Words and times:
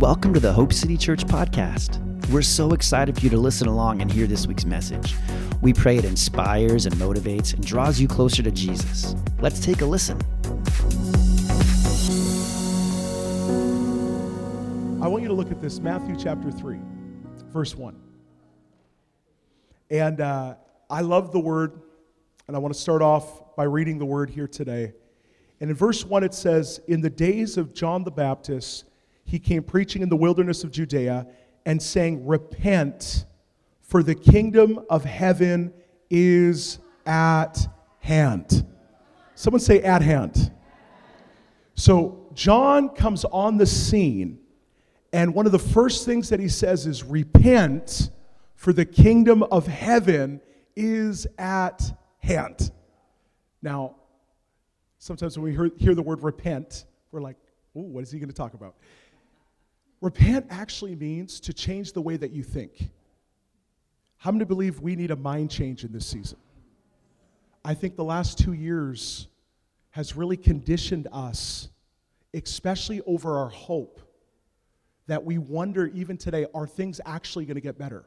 Welcome 0.00 0.32
to 0.32 0.40
the 0.40 0.54
Hope 0.54 0.72
City 0.72 0.96
Church 0.96 1.26
podcast. 1.26 2.00
We're 2.30 2.40
so 2.40 2.72
excited 2.72 3.16
for 3.16 3.20
you 3.20 3.28
to 3.28 3.36
listen 3.36 3.68
along 3.68 4.00
and 4.00 4.10
hear 4.10 4.26
this 4.26 4.46
week's 4.46 4.64
message. 4.64 5.14
We 5.60 5.74
pray 5.74 5.98
it 5.98 6.06
inspires 6.06 6.86
and 6.86 6.94
motivates 6.94 7.52
and 7.52 7.62
draws 7.62 8.00
you 8.00 8.08
closer 8.08 8.42
to 8.42 8.50
Jesus. 8.50 9.14
Let's 9.40 9.60
take 9.60 9.82
a 9.82 9.84
listen. 9.84 10.18
I 15.02 15.06
want 15.06 15.20
you 15.20 15.28
to 15.28 15.34
look 15.34 15.50
at 15.50 15.60
this 15.60 15.80
Matthew 15.80 16.16
chapter 16.16 16.50
3, 16.50 16.78
verse 17.52 17.76
1. 17.76 17.94
And 19.90 20.22
uh, 20.22 20.54
I 20.88 21.02
love 21.02 21.30
the 21.30 21.40
word, 21.40 21.78
and 22.48 22.56
I 22.56 22.58
want 22.58 22.72
to 22.72 22.80
start 22.80 23.02
off 23.02 23.54
by 23.54 23.64
reading 23.64 23.98
the 23.98 24.06
word 24.06 24.30
here 24.30 24.48
today. 24.48 24.94
And 25.60 25.68
in 25.68 25.76
verse 25.76 26.06
1, 26.06 26.24
it 26.24 26.32
says, 26.32 26.80
In 26.88 27.02
the 27.02 27.10
days 27.10 27.58
of 27.58 27.74
John 27.74 28.02
the 28.02 28.10
Baptist, 28.10 28.86
he 29.30 29.38
came 29.38 29.62
preaching 29.62 30.02
in 30.02 30.08
the 30.08 30.16
wilderness 30.16 30.64
of 30.64 30.72
Judea 30.72 31.24
and 31.64 31.80
saying, 31.80 32.26
Repent, 32.26 33.26
for 33.80 34.02
the 34.02 34.16
kingdom 34.16 34.80
of 34.90 35.04
heaven 35.04 35.72
is 36.10 36.80
at 37.06 37.68
hand. 38.00 38.66
Someone 39.36 39.60
say, 39.60 39.82
At 39.82 40.02
hand. 40.02 40.50
So 41.76 42.26
John 42.34 42.88
comes 42.88 43.24
on 43.26 43.56
the 43.56 43.66
scene, 43.66 44.40
and 45.12 45.32
one 45.32 45.46
of 45.46 45.52
the 45.52 45.60
first 45.60 46.04
things 46.04 46.28
that 46.30 46.40
he 46.40 46.48
says 46.48 46.84
is, 46.84 47.04
Repent, 47.04 48.10
for 48.56 48.72
the 48.72 48.84
kingdom 48.84 49.44
of 49.44 49.68
heaven 49.68 50.40
is 50.74 51.28
at 51.38 51.80
hand. 52.18 52.72
Now, 53.62 53.94
sometimes 54.98 55.38
when 55.38 55.44
we 55.44 55.52
hear, 55.52 55.70
hear 55.76 55.94
the 55.94 56.02
word 56.02 56.24
repent, 56.24 56.86
we're 57.12 57.20
like, 57.20 57.36
oh, 57.76 57.82
what 57.82 58.02
is 58.02 58.10
he 58.10 58.18
going 58.18 58.28
to 58.28 58.34
talk 58.34 58.54
about? 58.54 58.74
Repent 60.00 60.46
actually 60.50 60.94
means 60.94 61.40
to 61.40 61.52
change 61.52 61.92
the 61.92 62.00
way 62.00 62.16
that 62.16 62.30
you 62.30 62.42
think. 62.42 62.90
How 64.16 64.30
many 64.30 64.44
believe 64.44 64.80
we 64.80 64.96
need 64.96 65.10
a 65.10 65.16
mind 65.16 65.50
change 65.50 65.84
in 65.84 65.92
this 65.92 66.06
season? 66.06 66.38
I 67.64 67.74
think 67.74 67.96
the 67.96 68.04
last 68.04 68.38
two 68.38 68.54
years 68.54 69.28
has 69.90 70.16
really 70.16 70.36
conditioned 70.36 71.08
us, 71.12 71.68
especially 72.32 73.00
over 73.06 73.38
our 73.38 73.50
hope, 73.50 74.00
that 75.06 75.24
we 75.24 75.38
wonder 75.38 75.88
even 75.88 76.16
today 76.16 76.46
are 76.54 76.66
things 76.66 77.00
actually 77.04 77.44
going 77.44 77.56
to 77.56 77.60
get 77.60 77.76
better? 77.76 78.04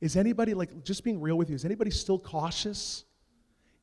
Is 0.00 0.16
anybody, 0.16 0.54
like, 0.54 0.84
just 0.84 1.02
being 1.02 1.20
real 1.20 1.36
with 1.36 1.50
you, 1.50 1.56
is 1.56 1.64
anybody 1.64 1.90
still 1.90 2.18
cautious 2.18 3.04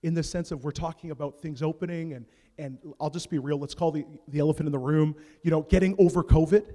in 0.02 0.14
the 0.14 0.24
sense 0.24 0.52
of 0.52 0.64
we're 0.64 0.72
talking 0.72 1.12
about 1.12 1.42
things 1.42 1.62
opening 1.62 2.14
and, 2.14 2.26
and 2.58 2.78
I'll 3.02 3.10
just 3.10 3.30
be 3.30 3.38
real, 3.38 3.60
let's 3.60 3.76
call 3.76 3.92
the, 3.92 4.06
the 4.30 4.40
elephant 4.40 4.68
in 4.68 4.72
the 4.72 4.80
room, 4.80 5.16
you 5.44 5.52
know, 5.52 5.64
getting 5.64 5.96
over 6.00 6.24
COVID? 6.24 6.74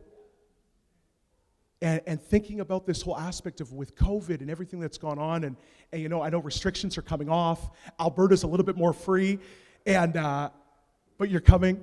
And, 1.82 2.00
and 2.06 2.20
thinking 2.20 2.60
about 2.60 2.86
this 2.86 3.02
whole 3.02 3.16
aspect 3.16 3.60
of 3.60 3.72
with 3.72 3.96
COVID 3.96 4.40
and 4.40 4.50
everything 4.50 4.80
that's 4.80 4.98
gone 4.98 5.18
on, 5.18 5.44
and, 5.44 5.56
and 5.92 6.02
you 6.02 6.08
know, 6.08 6.22
I 6.22 6.30
know 6.30 6.38
restrictions 6.38 6.98
are 6.98 7.02
coming 7.02 7.28
off. 7.28 7.70
Alberta's 7.98 8.42
a 8.42 8.46
little 8.46 8.66
bit 8.66 8.76
more 8.76 8.92
free, 8.92 9.38
and 9.86 10.16
uh, 10.16 10.50
but 11.18 11.30
you're 11.30 11.40
coming. 11.40 11.82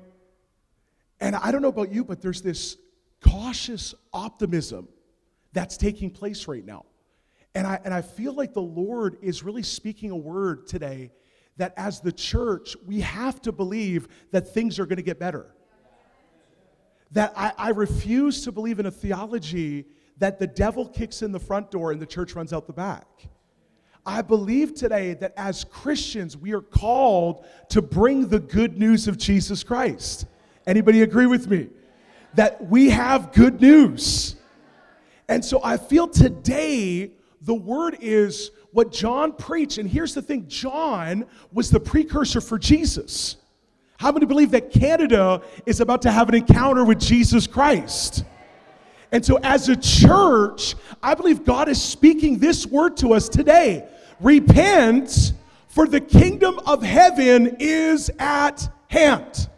And 1.19 1.35
I 1.35 1.51
don't 1.51 1.61
know 1.61 1.69
about 1.69 1.91
you, 1.91 2.03
but 2.03 2.21
there's 2.21 2.41
this 2.41 2.77
cautious 3.21 3.95
optimism 4.13 4.87
that's 5.53 5.77
taking 5.77 6.11
place 6.11 6.47
right 6.47 6.65
now. 6.65 6.85
And 7.55 7.65
I, 7.65 7.79
and 7.83 7.91
I 7.93 8.03
feel 8.03 8.33
like 8.33 8.53
the 8.53 8.61
Lord 8.61 9.17
is 9.21 9.41
really 9.41 9.63
speaking 9.63 10.11
a 10.11 10.15
word 10.15 10.67
today 10.67 11.11
that 11.57 11.73
as 11.75 12.01
the 12.01 12.11
church, 12.11 12.75
we 12.85 12.99
have 13.01 13.41
to 13.41 13.51
believe 13.51 14.07
that 14.31 14.53
things 14.53 14.77
are 14.77 14.85
going 14.85 14.97
to 14.97 15.03
get 15.03 15.17
better 15.17 15.47
that 17.11 17.33
I, 17.36 17.53
I, 17.58 17.69
refuse 17.69 18.44
to 18.44 18.52
believe 18.52 18.80
in 18.80 18.86
a 18.86 18.91
theology 18.91 19.86
that 20.17 20.39
the 20.39 20.47
devil 20.47 20.88
kicks 20.88 21.22
in 21.22 21.31
the 21.31 21.39
front 21.39 21.72
door 21.72 21.91
and 21.91 22.02
the 22.02 22.05
church 22.05 22.36
runs 22.36 22.52
out 22.52 22.67
the 22.67 22.73
back. 22.73 23.08
I 24.05 24.21
believe 24.21 24.73
today 24.73 25.14
that 25.15 25.33
as 25.36 25.64
Christians, 25.65 26.37
we 26.37 26.54
are 26.54 26.61
called 26.61 27.45
to 27.70 27.81
bring 27.81 28.27
the 28.27 28.39
good 28.39 28.77
news 28.77 29.08
of 29.08 29.17
Jesus 29.17 29.64
Christ. 29.64 30.26
Anybody 30.65 31.02
agree 31.02 31.26
with 31.26 31.48
me? 31.48 31.67
That 32.36 32.65
we 32.65 32.89
have 32.89 33.33
good 33.33 33.61
news. 33.61 34.36
And 35.27 35.43
so 35.43 35.61
I 35.64 35.77
feel 35.77 36.08
today 36.08 37.11
the 37.42 37.54
word 37.54 37.98
is 37.99 38.52
what 38.71 38.92
John 38.92 39.33
preached. 39.33 39.77
And 39.77 39.89
here's 39.89 40.14
the 40.14 40.21
thing 40.21 40.48
John 40.48 41.26
was 41.52 41.70
the 41.70 41.80
precursor 41.80 42.42
for 42.42 42.58
Jesus. 42.58 43.37
How 43.97 44.11
many 44.11 44.25
believe 44.27 44.52
that 44.52 44.71
Canada 44.71 45.41
is 45.65 45.81
about 45.81 46.03
to 46.03 46.11
have 46.11 46.30
an 46.30 46.35
encounter 46.35 46.85
with 46.85 46.99
Jesus 46.99 47.47
Christ? 47.47 48.23
And 49.11 49.25
so, 49.25 49.39
as 49.41 49.69
a 49.69 49.75
church, 49.75 50.75
I 51.02 51.15
believe 51.15 51.43
God 51.43 51.67
is 51.67 51.81
speaking 51.81 52.37
this 52.37 52.65
word 52.65 52.97
to 52.97 53.13
us 53.13 53.27
today 53.27 53.87
Repent, 54.19 55.33
for 55.67 55.87
the 55.87 56.02
kingdom 56.02 56.59
of 56.65 56.83
heaven 56.83 57.57
is 57.59 58.09
at 58.19 58.69
hand. 58.87 59.49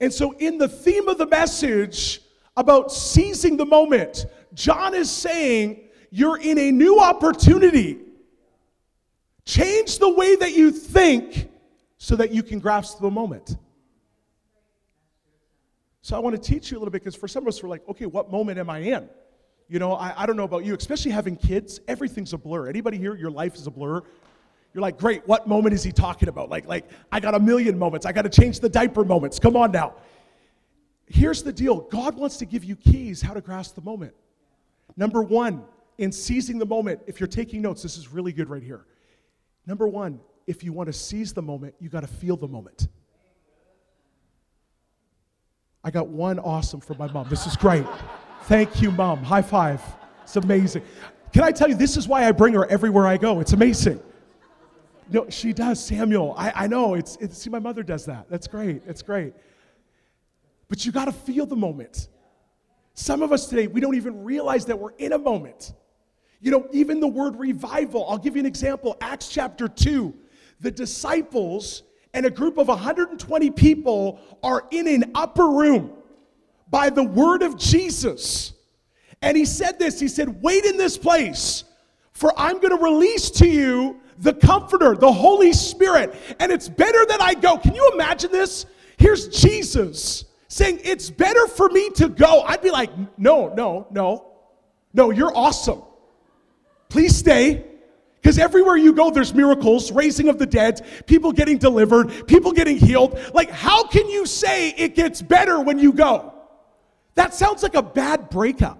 And 0.00 0.12
so, 0.12 0.32
in 0.32 0.58
the 0.58 0.68
theme 0.68 1.08
of 1.08 1.18
the 1.18 1.26
message 1.26 2.20
about 2.56 2.92
seizing 2.92 3.56
the 3.56 3.66
moment, 3.66 4.26
John 4.54 4.94
is 4.94 5.10
saying, 5.10 5.80
You're 6.10 6.38
in 6.38 6.58
a 6.58 6.70
new 6.70 7.00
opportunity. 7.00 7.98
Change 9.44 9.98
the 9.98 10.12
way 10.12 10.36
that 10.36 10.54
you 10.54 10.70
think 10.70 11.48
so 11.98 12.16
that 12.16 12.32
you 12.32 12.42
can 12.42 12.60
grasp 12.60 13.00
the 13.00 13.10
moment. 13.10 13.56
So 16.00 16.16
I 16.16 16.20
want 16.20 16.40
to 16.40 16.40
teach 16.40 16.70
you 16.70 16.78
a 16.78 16.80
little 16.80 16.92
bit 16.92 17.02
because 17.02 17.16
for 17.16 17.28
some 17.28 17.42
of 17.44 17.48
us, 17.48 17.62
we're 17.62 17.68
like, 17.68 17.86
okay, 17.88 18.06
what 18.06 18.30
moment 18.30 18.58
am 18.58 18.70
I 18.70 18.78
in? 18.78 19.08
You 19.68 19.78
know, 19.78 19.92
I, 19.92 20.22
I 20.22 20.26
don't 20.26 20.36
know 20.36 20.44
about 20.44 20.64
you, 20.64 20.74
especially 20.74 21.10
having 21.10 21.36
kids, 21.36 21.80
everything's 21.86 22.32
a 22.32 22.38
blur. 22.38 22.68
Anybody 22.68 22.96
here, 22.96 23.14
your 23.14 23.30
life 23.30 23.54
is 23.56 23.66
a 23.66 23.70
blur? 23.70 24.02
You're 24.72 24.82
like, 24.82 24.96
great, 24.96 25.26
what 25.26 25.46
moment 25.46 25.74
is 25.74 25.82
he 25.82 25.92
talking 25.92 26.28
about? 26.28 26.48
Like, 26.48 26.66
like 26.66 26.88
I 27.10 27.20
got 27.20 27.34
a 27.34 27.40
million 27.40 27.78
moments. 27.78 28.06
I 28.06 28.12
got 28.12 28.22
to 28.22 28.30
change 28.30 28.60
the 28.60 28.68
diaper 28.68 29.04
moments. 29.04 29.38
Come 29.38 29.56
on 29.56 29.72
now. 29.72 29.94
Here's 31.06 31.42
the 31.42 31.52
deal 31.52 31.80
God 31.80 32.16
wants 32.16 32.36
to 32.38 32.46
give 32.46 32.64
you 32.64 32.76
keys 32.76 33.20
how 33.20 33.34
to 33.34 33.40
grasp 33.40 33.74
the 33.74 33.82
moment. 33.82 34.14
Number 34.96 35.22
one, 35.22 35.64
in 35.98 36.12
seizing 36.12 36.58
the 36.58 36.66
moment, 36.66 37.00
if 37.06 37.18
you're 37.18 37.26
taking 37.26 37.60
notes, 37.60 37.82
this 37.82 37.98
is 37.98 38.08
really 38.08 38.32
good 38.32 38.48
right 38.48 38.62
here. 38.62 38.86
Number 39.66 39.88
one, 39.88 40.20
if 40.48 40.64
you 40.64 40.72
want 40.72 40.86
to 40.86 40.92
seize 40.94 41.34
the 41.34 41.42
moment, 41.42 41.74
you 41.78 41.90
got 41.90 42.00
to 42.00 42.06
feel 42.06 42.36
the 42.36 42.48
moment. 42.48 42.88
I 45.84 45.90
got 45.90 46.08
one 46.08 46.38
awesome 46.38 46.80
from 46.80 46.96
my 46.96 47.06
mom. 47.12 47.28
This 47.28 47.46
is 47.46 47.54
great. 47.54 47.84
Thank 48.44 48.80
you, 48.80 48.90
mom. 48.90 49.22
High 49.22 49.42
five. 49.42 49.82
It's 50.22 50.36
amazing. 50.36 50.82
Can 51.34 51.44
I 51.44 51.52
tell 51.52 51.68
you, 51.68 51.74
this 51.74 51.98
is 51.98 52.08
why 52.08 52.26
I 52.26 52.32
bring 52.32 52.54
her 52.54 52.64
everywhere 52.66 53.06
I 53.06 53.18
go. 53.18 53.40
It's 53.40 53.52
amazing. 53.52 54.00
No, 55.10 55.28
she 55.28 55.52
does, 55.52 55.84
Samuel. 55.84 56.34
I, 56.36 56.64
I 56.64 56.66
know. 56.66 56.94
It's, 56.94 57.16
it's, 57.20 57.36
see, 57.38 57.50
my 57.50 57.58
mother 57.58 57.82
does 57.82 58.06
that. 58.06 58.26
That's 58.30 58.46
great. 58.46 58.86
That's 58.86 59.02
great. 59.02 59.34
But 60.68 60.84
you 60.84 60.92
got 60.92 61.06
to 61.06 61.12
feel 61.12 61.44
the 61.44 61.56
moment. 61.56 62.08
Some 62.94 63.22
of 63.22 63.32
us 63.32 63.48
today, 63.48 63.66
we 63.66 63.80
don't 63.80 63.94
even 63.96 64.24
realize 64.24 64.64
that 64.66 64.78
we're 64.78 64.92
in 64.98 65.12
a 65.12 65.18
moment. 65.18 65.74
You 66.40 66.50
know, 66.50 66.68
even 66.72 67.00
the 67.00 67.08
word 67.08 67.38
revival, 67.38 68.08
I'll 68.08 68.18
give 68.18 68.34
you 68.34 68.40
an 68.40 68.46
example. 68.46 68.96
Acts 69.00 69.28
chapter 69.28 69.68
2 69.68 70.14
the 70.60 70.70
disciples 70.70 71.82
and 72.14 72.26
a 72.26 72.30
group 72.30 72.58
of 72.58 72.68
120 72.68 73.50
people 73.50 74.20
are 74.42 74.66
in 74.70 74.88
an 74.88 75.12
upper 75.14 75.48
room 75.48 75.92
by 76.70 76.90
the 76.90 77.02
word 77.02 77.42
of 77.42 77.56
Jesus. 77.56 78.52
And 79.22 79.36
he 79.36 79.44
said 79.44 79.78
this 79.78 80.00
He 80.00 80.08
said, 80.08 80.42
Wait 80.42 80.64
in 80.64 80.76
this 80.76 80.96
place, 80.96 81.64
for 82.12 82.32
I'm 82.36 82.60
going 82.60 82.76
to 82.76 82.82
release 82.82 83.30
to 83.32 83.48
you 83.48 84.00
the 84.18 84.34
Comforter, 84.34 84.94
the 84.96 85.12
Holy 85.12 85.52
Spirit. 85.52 86.14
And 86.40 86.50
it's 86.50 86.68
better 86.68 87.04
that 87.06 87.22
I 87.22 87.34
go. 87.34 87.58
Can 87.58 87.74
you 87.74 87.90
imagine 87.94 88.32
this? 88.32 88.66
Here's 88.96 89.28
Jesus 89.28 90.24
saying, 90.48 90.80
It's 90.84 91.10
better 91.10 91.46
for 91.46 91.68
me 91.68 91.90
to 91.90 92.08
go. 92.08 92.42
I'd 92.42 92.62
be 92.62 92.70
like, 92.70 92.90
No, 93.16 93.52
no, 93.54 93.86
no. 93.90 94.24
No, 94.94 95.10
you're 95.10 95.36
awesome. 95.36 95.82
Please 96.88 97.14
stay. 97.14 97.64
Because 98.20 98.38
everywhere 98.38 98.76
you 98.76 98.92
go, 98.92 99.10
there's 99.10 99.32
miracles, 99.32 99.92
raising 99.92 100.28
of 100.28 100.38
the 100.38 100.46
dead, 100.46 100.84
people 101.06 101.32
getting 101.32 101.56
delivered, 101.56 102.26
people 102.26 102.52
getting 102.52 102.76
healed. 102.76 103.18
Like, 103.32 103.50
how 103.50 103.86
can 103.86 104.08
you 104.08 104.26
say 104.26 104.70
it 104.70 104.94
gets 104.94 105.22
better 105.22 105.60
when 105.60 105.78
you 105.78 105.92
go? 105.92 106.34
That 107.14 107.32
sounds 107.32 107.62
like 107.62 107.74
a 107.74 107.82
bad 107.82 108.28
breakup. 108.30 108.78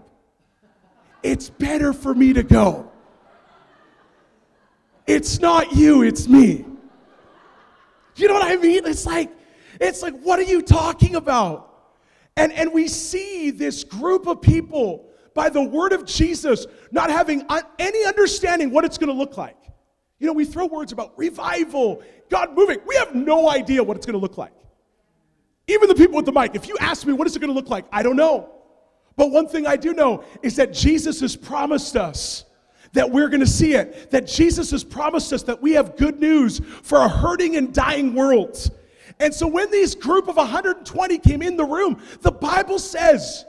It's 1.23 1.51
better 1.51 1.93
for 1.93 2.15
me 2.15 2.33
to 2.33 2.43
go. 2.43 2.91
It's 5.07 5.41
not 5.41 5.73
you, 5.73 6.03
it's 6.03 6.29
me. 6.29 6.65
You 8.17 8.29
know 8.29 8.35
what 8.35 8.51
I 8.51 8.57
mean? 8.57 8.85
It's 8.85 9.07
like, 9.07 9.31
it's 9.81 10.03
like, 10.03 10.19
what 10.21 10.39
are 10.39 10.45
you 10.45 10.61
talking 10.63 11.15
about? 11.15 11.65
And, 12.37 12.53
and 12.53 12.73
we 12.73 12.89
see 12.89 13.51
this 13.51 13.85
group 13.85 14.27
of 14.27 14.43
people 14.43 15.08
by 15.39 15.49
the 15.49 15.63
word 15.63 15.93
of 15.93 16.05
Jesus, 16.05 16.67
not 16.91 17.11
having 17.11 17.47
any 17.79 18.05
understanding 18.05 18.73
what 18.73 18.85
it's 18.85 18.99
going 18.99 19.07
to 19.09 19.15
look 19.15 19.37
like. 19.37 19.57
You 20.19 20.27
know, 20.27 20.33
we 20.33 20.45
throw 20.45 20.67
words 20.67 20.91
about 20.91 21.17
revival, 21.17 22.03
God 22.29 22.57
moving. 22.57 22.81
We 22.85 22.97
have 22.97 23.15
no 23.15 23.49
idea 23.49 23.85
what 23.85 23.97
it's 23.97 24.05
going 24.05 24.19
to 24.19 24.21
look 24.21 24.37
like. 24.37 24.51
Even 25.69 25.89
the 25.89 25.95
people 25.95 26.17
with 26.17 26.27
the 26.27 26.33
mic, 26.33 26.57
if 26.57 26.67
you 26.67 26.77
ask 26.81 27.07
me 27.07 27.13
what 27.13 27.29
is 27.29 27.37
it 27.37 27.39
going 27.39 27.53
to 27.53 27.55
look 27.55 27.71
like, 27.71 27.85
I 27.93 28.03
don't 28.03 28.17
know. 28.17 28.51
But 29.15 29.31
one 29.31 29.47
thing 29.47 29.65
I 29.65 29.77
do 29.77 29.93
know 29.93 30.25
is 30.43 30.57
that 30.57 30.73
Jesus 30.73 31.21
has 31.21 31.37
promised 31.37 31.97
us 31.97 32.45
that 32.95 33.09
we're 33.09 33.29
going 33.29 33.39
to 33.39 33.47
see 33.47 33.75
it. 33.75 34.11
That 34.11 34.27
Jesus 34.27 34.73
has 34.73 34.83
promised 34.83 35.33
us 35.33 35.45
that 35.45 35.63
we 35.63 35.71
have 35.75 35.97
good 35.97 36.19
news 36.19 36.61
for 36.83 36.99
a 36.99 37.09
hurting 37.09 37.55
and 37.55 37.73
dying 37.73 38.13
world. 38.13 38.59
And 39.21 39.33
so 39.33 39.47
when 39.47 39.71
these 39.71 39.95
group 39.95 40.27
of 40.27 40.37
120 40.37 41.19
came 41.19 41.43
in 41.43 41.57
the 41.57 41.65
room, 41.65 42.03
the 42.23 42.33
Bible 42.33 42.81
says 42.81 43.45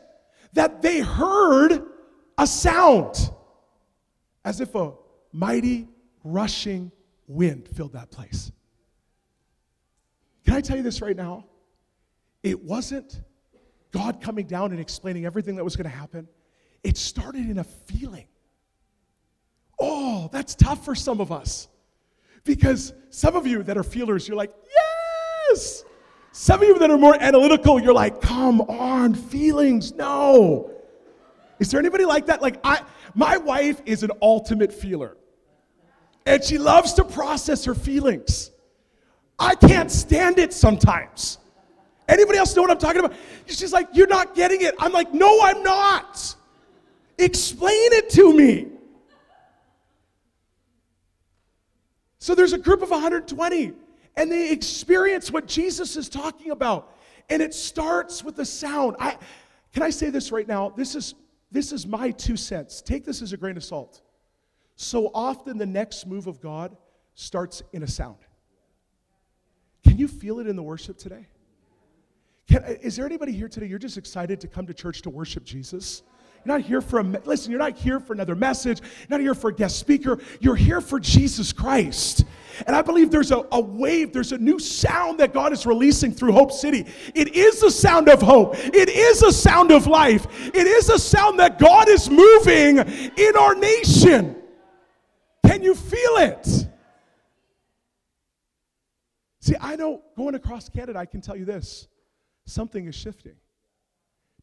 that 0.53 0.81
they 0.81 0.99
heard 0.99 1.83
a 2.37 2.47
sound 2.47 3.31
as 4.45 4.61
if 4.61 4.73
a 4.75 4.93
mighty 5.31 5.87
rushing 6.23 6.91
wind 7.27 7.67
filled 7.75 7.93
that 7.93 8.09
place. 8.11 8.51
Can 10.45 10.55
I 10.55 10.61
tell 10.61 10.77
you 10.77 10.83
this 10.83 11.01
right 11.01 11.15
now? 11.15 11.45
It 12.41 12.63
wasn't 12.63 13.21
God 13.91 14.21
coming 14.21 14.45
down 14.45 14.71
and 14.71 14.79
explaining 14.79 15.25
everything 15.25 15.55
that 15.55 15.63
was 15.63 15.75
going 15.75 15.89
to 15.89 15.95
happen. 15.95 16.27
It 16.83 16.97
started 16.97 17.49
in 17.49 17.59
a 17.59 17.63
feeling. 17.63 18.27
Oh, 19.79 20.29
that's 20.31 20.55
tough 20.55 20.83
for 20.83 20.95
some 20.95 21.21
of 21.21 21.31
us. 21.31 21.67
Because 22.43 22.93
some 23.09 23.35
of 23.35 23.45
you 23.45 23.63
that 23.63 23.77
are 23.77 23.83
feelers, 23.83 24.27
you're 24.27 24.37
like, 24.37 24.53
yes. 25.49 25.83
Some 26.41 26.61
of 26.61 26.69
you 26.69 26.79
that 26.79 26.89
are 26.89 26.97
more 26.97 27.21
analytical, 27.21 27.81
you're 27.81 27.93
like, 27.93 28.21
come 28.21 28.61
on, 28.61 29.13
feelings, 29.13 29.93
no. 29.95 30.71
Is 31.59 31.69
there 31.69 31.81
anybody 31.81 32.05
like 32.05 32.27
that? 32.27 32.41
Like, 32.41 32.61
I, 32.63 32.81
my 33.13 33.35
wife 33.35 33.81
is 33.85 34.03
an 34.03 34.11
ultimate 34.21 34.71
feeler, 34.71 35.17
and 36.25 36.41
she 36.41 36.57
loves 36.57 36.93
to 36.93 37.03
process 37.03 37.65
her 37.65 37.75
feelings. 37.75 38.51
I 39.37 39.53
can't 39.53 39.91
stand 39.91 40.39
it 40.39 40.53
sometimes. 40.53 41.39
Anybody 42.07 42.37
else 42.37 42.55
know 42.55 42.61
what 42.61 42.71
I'm 42.71 42.77
talking 42.77 43.03
about? 43.03 43.17
She's 43.45 43.73
like, 43.73 43.89
You're 43.91 44.07
not 44.07 44.33
getting 44.33 44.61
it. 44.61 44.75
I'm 44.79 44.93
like, 44.93 45.13
No, 45.13 45.41
I'm 45.41 45.61
not. 45.61 46.37
Explain 47.17 47.91
it 47.91 48.09
to 48.11 48.33
me. 48.33 48.67
So 52.19 52.33
there's 52.33 52.53
a 52.53 52.57
group 52.57 52.81
of 52.81 52.91
120, 52.91 53.73
and 54.19 54.29
they 54.29 54.51
experience 54.51 55.31
what 55.31 55.47
Jesus 55.47 55.95
is 55.95 56.09
talking 56.09 56.51
about. 56.51 56.93
And 57.29 57.41
it 57.41 57.53
starts 57.53 58.21
with 58.21 58.35
the 58.35 58.43
sound. 58.43 58.97
I, 58.99 59.17
can 59.73 59.81
I 59.81 59.91
say 59.91 60.09
this 60.09 60.29
right 60.29 60.47
now? 60.47 60.73
This 60.75 60.93
is, 60.93 61.15
this 61.51 61.71
is 61.71 61.87
my 61.87 62.11
two 62.11 62.35
cents. 62.35 62.81
Take 62.81 63.05
this 63.05 63.21
as 63.21 63.31
a 63.31 63.37
grain 63.37 63.55
of 63.55 63.63
salt. 63.63 64.01
So 64.75 65.09
often, 65.13 65.57
the 65.57 65.65
next 65.65 66.05
move 66.05 66.27
of 66.27 66.41
God 66.41 66.75
starts 67.15 67.63
in 67.71 67.81
a 67.81 67.87
sound. 67.87 68.17
Can 69.85 69.97
you 69.97 70.09
feel 70.09 70.39
it 70.39 70.47
in 70.47 70.57
the 70.57 70.63
worship 70.63 70.97
today? 70.97 71.25
Can, 72.49 72.63
is 72.81 72.97
there 72.97 73.05
anybody 73.05 73.31
here 73.31 73.47
today? 73.47 73.67
You're 73.67 73.79
just 73.79 73.97
excited 73.97 74.41
to 74.41 74.49
come 74.49 74.67
to 74.67 74.73
church 74.73 75.01
to 75.03 75.09
worship 75.09 75.45
Jesus? 75.45 76.03
You're 76.43 76.57
not 76.57 76.65
here 76.65 76.81
for 76.81 76.99
a, 76.99 77.03
listen, 77.03 77.51
you're 77.51 77.59
not 77.59 77.77
here 77.77 78.01
for 78.01 78.11
another 78.11 78.35
message. 78.35 78.81
You're 78.81 79.17
not 79.17 79.21
here 79.21 79.35
for 79.35 79.49
a 79.49 79.53
guest 79.53 79.79
speaker. 79.79 80.19
You're 80.41 80.57
here 80.57 80.81
for 80.81 80.99
Jesus 80.99 81.53
Christ. 81.53 82.25
And 82.67 82.75
I 82.75 82.81
believe 82.81 83.11
there's 83.11 83.31
a, 83.31 83.45
a 83.51 83.59
wave, 83.59 84.13
there's 84.13 84.31
a 84.31 84.37
new 84.37 84.59
sound 84.59 85.19
that 85.19 85.33
God 85.33 85.53
is 85.53 85.65
releasing 85.65 86.11
through 86.11 86.31
Hope 86.31 86.51
City. 86.51 86.85
It 87.15 87.35
is 87.35 87.63
a 87.63 87.71
sound 87.71 88.09
of 88.09 88.21
hope. 88.21 88.55
It 88.57 88.89
is 88.89 89.23
a 89.23 89.31
sound 89.31 89.71
of 89.71 89.87
life. 89.87 90.27
It 90.53 90.67
is 90.67 90.89
a 90.89 90.99
sound 90.99 91.39
that 91.39 91.59
God 91.59 91.89
is 91.89 92.09
moving 92.09 92.79
in 92.79 93.37
our 93.37 93.55
nation. 93.55 94.35
Can 95.45 95.63
you 95.63 95.75
feel 95.75 96.17
it? 96.17 96.67
See, 99.41 99.55
I 99.59 99.75
know 99.75 100.01
going 100.15 100.35
across 100.35 100.69
Canada, 100.69 100.99
I 100.99 101.05
can 101.05 101.21
tell 101.21 101.35
you 101.35 101.45
this 101.45 101.87
something 102.45 102.85
is 102.85 102.95
shifting. 102.95 103.35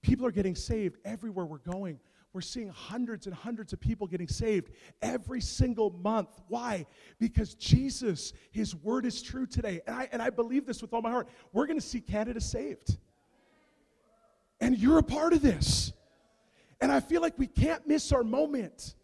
People 0.02 0.26
are 0.26 0.32
getting 0.32 0.54
saved 0.54 0.96
everywhere 1.04 1.44
we're 1.44 1.58
going. 1.58 1.98
We're 2.36 2.42
seeing 2.42 2.68
hundreds 2.68 3.26
and 3.26 3.34
hundreds 3.34 3.72
of 3.72 3.80
people 3.80 4.06
getting 4.06 4.28
saved 4.28 4.70
every 5.00 5.40
single 5.40 5.88
month. 5.88 6.28
Why? 6.48 6.84
Because 7.18 7.54
Jesus, 7.54 8.34
His 8.50 8.74
word 8.74 9.06
is 9.06 9.22
true 9.22 9.46
today. 9.46 9.80
And 9.86 9.96
I, 9.96 10.08
and 10.12 10.20
I 10.20 10.28
believe 10.28 10.66
this 10.66 10.82
with 10.82 10.92
all 10.92 11.00
my 11.00 11.10
heart. 11.10 11.28
We're 11.54 11.66
going 11.66 11.80
to 11.80 11.86
see 11.86 12.02
Canada 12.02 12.42
saved. 12.42 12.98
And 14.60 14.76
you're 14.76 14.98
a 14.98 15.02
part 15.02 15.32
of 15.32 15.40
this. 15.40 15.94
And 16.78 16.92
I 16.92 17.00
feel 17.00 17.22
like 17.22 17.38
we 17.38 17.46
can't 17.46 17.88
miss 17.88 18.12
our 18.12 18.22
moment. 18.22 18.96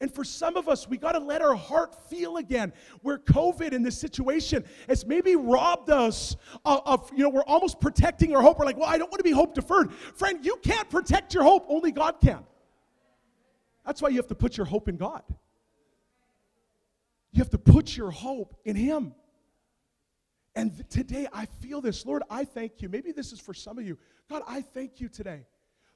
And 0.00 0.14
for 0.14 0.22
some 0.22 0.56
of 0.56 0.68
us, 0.68 0.88
we 0.88 0.96
got 0.96 1.12
to 1.12 1.18
let 1.18 1.42
our 1.42 1.56
heart 1.56 2.08
feel 2.08 2.36
again. 2.36 2.72
Where 3.02 3.18
COVID 3.18 3.72
in 3.72 3.82
this 3.82 3.98
situation 3.98 4.64
has 4.88 5.04
maybe 5.04 5.34
robbed 5.34 5.90
us 5.90 6.36
of, 6.64 6.82
of, 6.84 7.10
you 7.12 7.24
know, 7.24 7.30
we're 7.30 7.42
almost 7.42 7.80
protecting 7.80 8.34
our 8.36 8.42
hope. 8.42 8.58
We're 8.58 8.66
like, 8.66 8.76
well, 8.76 8.88
I 8.88 8.96
don't 8.96 9.10
want 9.10 9.18
to 9.18 9.24
be 9.24 9.32
hope 9.32 9.54
deferred. 9.54 9.92
Friend, 9.92 10.44
you 10.44 10.56
can't 10.62 10.88
protect 10.88 11.34
your 11.34 11.42
hope, 11.42 11.66
only 11.68 11.90
God 11.90 12.20
can. 12.20 12.44
That's 13.84 14.00
why 14.00 14.10
you 14.10 14.16
have 14.16 14.28
to 14.28 14.36
put 14.36 14.56
your 14.56 14.66
hope 14.66 14.88
in 14.88 14.96
God. 14.96 15.22
You 17.32 17.38
have 17.38 17.50
to 17.50 17.58
put 17.58 17.96
your 17.96 18.10
hope 18.10 18.54
in 18.64 18.76
Him. 18.76 19.14
And 20.54 20.74
th- 20.74 20.88
today 20.88 21.26
I 21.32 21.46
feel 21.46 21.80
this. 21.80 22.06
Lord, 22.06 22.22
I 22.30 22.44
thank 22.44 22.82
you. 22.82 22.88
Maybe 22.88 23.12
this 23.12 23.32
is 23.32 23.40
for 23.40 23.54
some 23.54 23.78
of 23.78 23.86
you. 23.86 23.98
God, 24.30 24.42
I 24.46 24.60
thank 24.62 25.00
you 25.00 25.08
today. 25.08 25.46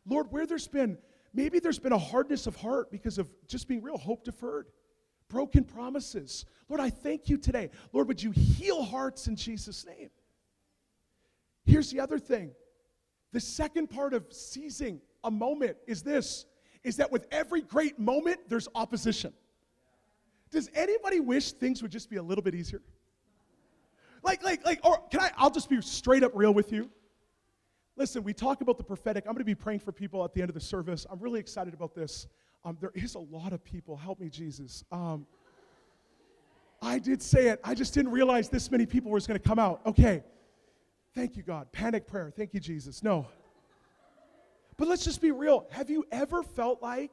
Lord, 0.06 0.30
where 0.30 0.46
there's 0.46 0.66
been 0.66 0.98
Maybe 1.34 1.58
there's 1.58 1.78
been 1.78 1.92
a 1.92 1.98
hardness 1.98 2.46
of 2.46 2.56
heart 2.56 2.90
because 2.90 3.18
of 3.18 3.30
just 3.46 3.68
being 3.68 3.82
real, 3.82 3.96
hope 3.96 4.24
deferred, 4.24 4.66
broken 5.28 5.64
promises. 5.64 6.44
Lord, 6.68 6.80
I 6.80 6.90
thank 6.90 7.28
you 7.28 7.38
today. 7.38 7.70
Lord, 7.92 8.08
would 8.08 8.22
you 8.22 8.32
heal 8.32 8.82
hearts 8.82 9.26
in 9.28 9.36
Jesus' 9.36 9.86
name? 9.86 10.10
Here's 11.64 11.90
the 11.90 12.00
other 12.00 12.18
thing 12.18 12.52
the 13.32 13.40
second 13.40 13.88
part 13.88 14.12
of 14.12 14.26
seizing 14.30 15.00
a 15.24 15.30
moment 15.30 15.76
is 15.86 16.02
this 16.02 16.46
is 16.84 16.96
that 16.96 17.12
with 17.12 17.26
every 17.30 17.62
great 17.62 17.98
moment, 17.98 18.40
there's 18.48 18.68
opposition. 18.74 19.32
Does 20.50 20.68
anybody 20.74 21.20
wish 21.20 21.52
things 21.52 21.80
would 21.80 21.92
just 21.92 22.10
be 22.10 22.16
a 22.16 22.22
little 22.22 22.42
bit 22.42 22.54
easier? 22.54 22.82
Like, 24.22 24.42
like, 24.42 24.64
like, 24.64 24.80
or 24.84 25.00
can 25.10 25.20
I, 25.20 25.30
I'll 25.36 25.50
just 25.50 25.70
be 25.70 25.80
straight 25.80 26.22
up 26.22 26.32
real 26.34 26.52
with 26.52 26.72
you. 26.72 26.90
Listen, 27.96 28.24
we 28.24 28.32
talk 28.32 28.62
about 28.62 28.78
the 28.78 28.84
prophetic. 28.84 29.24
I'm 29.26 29.32
going 29.32 29.40
to 29.40 29.44
be 29.44 29.54
praying 29.54 29.80
for 29.80 29.92
people 29.92 30.24
at 30.24 30.32
the 30.32 30.40
end 30.40 30.48
of 30.48 30.54
the 30.54 30.60
service. 30.60 31.06
I'm 31.10 31.18
really 31.18 31.40
excited 31.40 31.74
about 31.74 31.94
this. 31.94 32.26
Um, 32.64 32.78
there 32.80 32.92
is 32.94 33.16
a 33.16 33.18
lot 33.18 33.52
of 33.52 33.62
people. 33.64 33.96
Help 33.96 34.18
me, 34.20 34.28
Jesus. 34.28 34.84
Um, 34.90 35.26
I 36.80 36.98
did 36.98 37.22
say 37.22 37.48
it. 37.48 37.60
I 37.62 37.74
just 37.74 37.92
didn't 37.92 38.12
realize 38.12 38.48
this 38.48 38.70
many 38.70 38.86
people 38.86 39.10
was 39.10 39.26
going 39.26 39.38
to 39.38 39.46
come 39.46 39.58
out. 39.58 39.82
Okay. 39.84 40.22
Thank 41.14 41.36
you, 41.36 41.42
God. 41.42 41.70
Panic 41.72 42.06
prayer. 42.06 42.32
Thank 42.34 42.54
you, 42.54 42.60
Jesus. 42.60 43.02
No. 43.02 43.26
But 44.78 44.88
let's 44.88 45.04
just 45.04 45.20
be 45.20 45.30
real. 45.30 45.66
Have 45.70 45.90
you 45.90 46.04
ever 46.10 46.42
felt 46.42 46.82
like, 46.82 47.12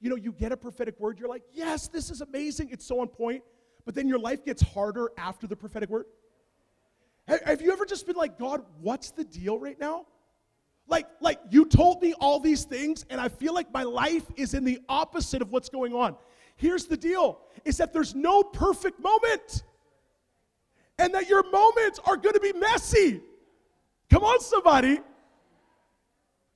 you 0.00 0.10
know, 0.10 0.16
you 0.16 0.32
get 0.32 0.50
a 0.50 0.56
prophetic 0.56 0.98
word, 0.98 1.18
you're 1.18 1.28
like, 1.28 1.44
yes, 1.52 1.86
this 1.86 2.10
is 2.10 2.20
amazing. 2.20 2.70
It's 2.70 2.84
so 2.84 3.00
on 3.00 3.08
point. 3.08 3.42
But 3.84 3.94
then 3.94 4.08
your 4.08 4.18
life 4.18 4.44
gets 4.44 4.62
harder 4.62 5.10
after 5.16 5.46
the 5.46 5.56
prophetic 5.56 5.88
word? 5.88 6.06
Have 7.28 7.60
you 7.60 7.72
ever 7.72 7.84
just 7.84 8.06
been 8.06 8.16
like, 8.16 8.38
God, 8.38 8.62
what's 8.80 9.10
the 9.10 9.24
deal 9.24 9.58
right 9.58 9.78
now? 9.78 10.06
Like, 10.86 11.06
like 11.20 11.38
you 11.50 11.66
told 11.66 12.00
me 12.00 12.14
all 12.14 12.40
these 12.40 12.64
things, 12.64 13.04
and 13.10 13.20
I 13.20 13.28
feel 13.28 13.52
like 13.52 13.72
my 13.72 13.82
life 13.82 14.24
is 14.36 14.54
in 14.54 14.64
the 14.64 14.80
opposite 14.88 15.42
of 15.42 15.52
what's 15.52 15.68
going 15.68 15.92
on. 15.92 16.16
Here's 16.56 16.86
the 16.86 16.96
deal 16.96 17.40
is 17.64 17.76
that 17.76 17.92
there's 17.92 18.14
no 18.14 18.42
perfect 18.42 18.98
moment. 19.00 19.62
And 20.98 21.14
that 21.14 21.28
your 21.28 21.48
moments 21.50 22.00
are 22.04 22.16
gonna 22.16 22.40
be 22.40 22.52
messy. 22.52 23.20
Come 24.10 24.24
on, 24.24 24.40
somebody. 24.40 24.98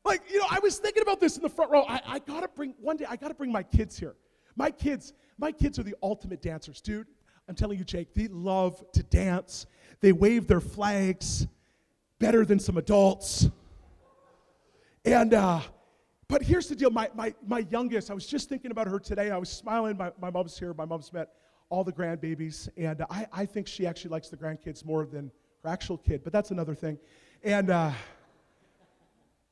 Like, 0.05 0.23
you 0.33 0.39
know, 0.39 0.47
I 0.51 0.59
was 0.59 0.79
thinking 0.79 1.03
about 1.03 1.21
this 1.21 1.37
in 1.37 1.43
the 1.43 1.49
front 1.49 1.71
row. 1.71 1.85
I, 1.89 2.01
I 2.05 2.19
gotta 2.19 2.49
bring 2.49 2.75
one 2.81 2.97
day, 2.97 3.05
I 3.09 3.15
gotta 3.17 3.35
bring 3.35 3.53
my 3.53 3.63
kids 3.63 3.97
here. 3.99 4.17
My 4.57 4.71
kids, 4.71 5.13
my 5.39 5.53
kids 5.53 5.79
are 5.79 5.85
the 5.85 5.95
ultimate 6.03 6.43
dancers, 6.43 6.81
dude. 6.81 7.07
I'm 7.49 7.55
telling 7.55 7.79
you, 7.79 7.85
Jake, 7.85 8.15
they 8.15 8.29
love 8.29 8.85
to 8.93 9.03
dance. 9.05 9.67
They 10.03 10.13
wave 10.13 10.49
their 10.49 10.61
flags 10.61 11.47
better 12.19 12.45
than 12.45 12.59
some 12.59 12.77
adults. 12.77 13.49
And, 15.05 15.33
uh, 15.33 15.61
but 16.29 16.43
here's 16.43 16.69
the 16.69 16.75
deal 16.75 16.91
my, 16.91 17.09
my, 17.15 17.35
my 17.47 17.61
youngest, 17.71 18.11
I 18.11 18.15
was 18.15 18.27
just 18.27 18.49
thinking 18.49 18.73
about 18.73 18.89
her 18.89 18.99
today. 18.99 19.31
I 19.31 19.39
was 19.39 19.49
smiling. 19.49 19.97
My, 19.97 20.13
my 20.21 20.29
mom's 20.29 20.59
here. 20.59 20.75
My 20.75 20.85
mom's 20.85 21.13
met 21.13 21.29
all 21.71 21.85
the 21.85 21.93
grandbabies. 21.93 22.69
And 22.77 23.05
I, 23.11 23.27
I 23.33 23.47
think 23.47 23.67
she 23.67 23.87
actually 23.87 24.11
likes 24.11 24.29
the 24.29 24.37
grandkids 24.37 24.85
more 24.85 25.07
than 25.07 25.31
her 25.63 25.71
actual 25.71 25.99
kid, 25.99 26.23
but 26.25 26.33
that's 26.33 26.51
another 26.51 26.75
thing. 26.75 26.99
And, 27.45 27.71
uh, 27.71 27.93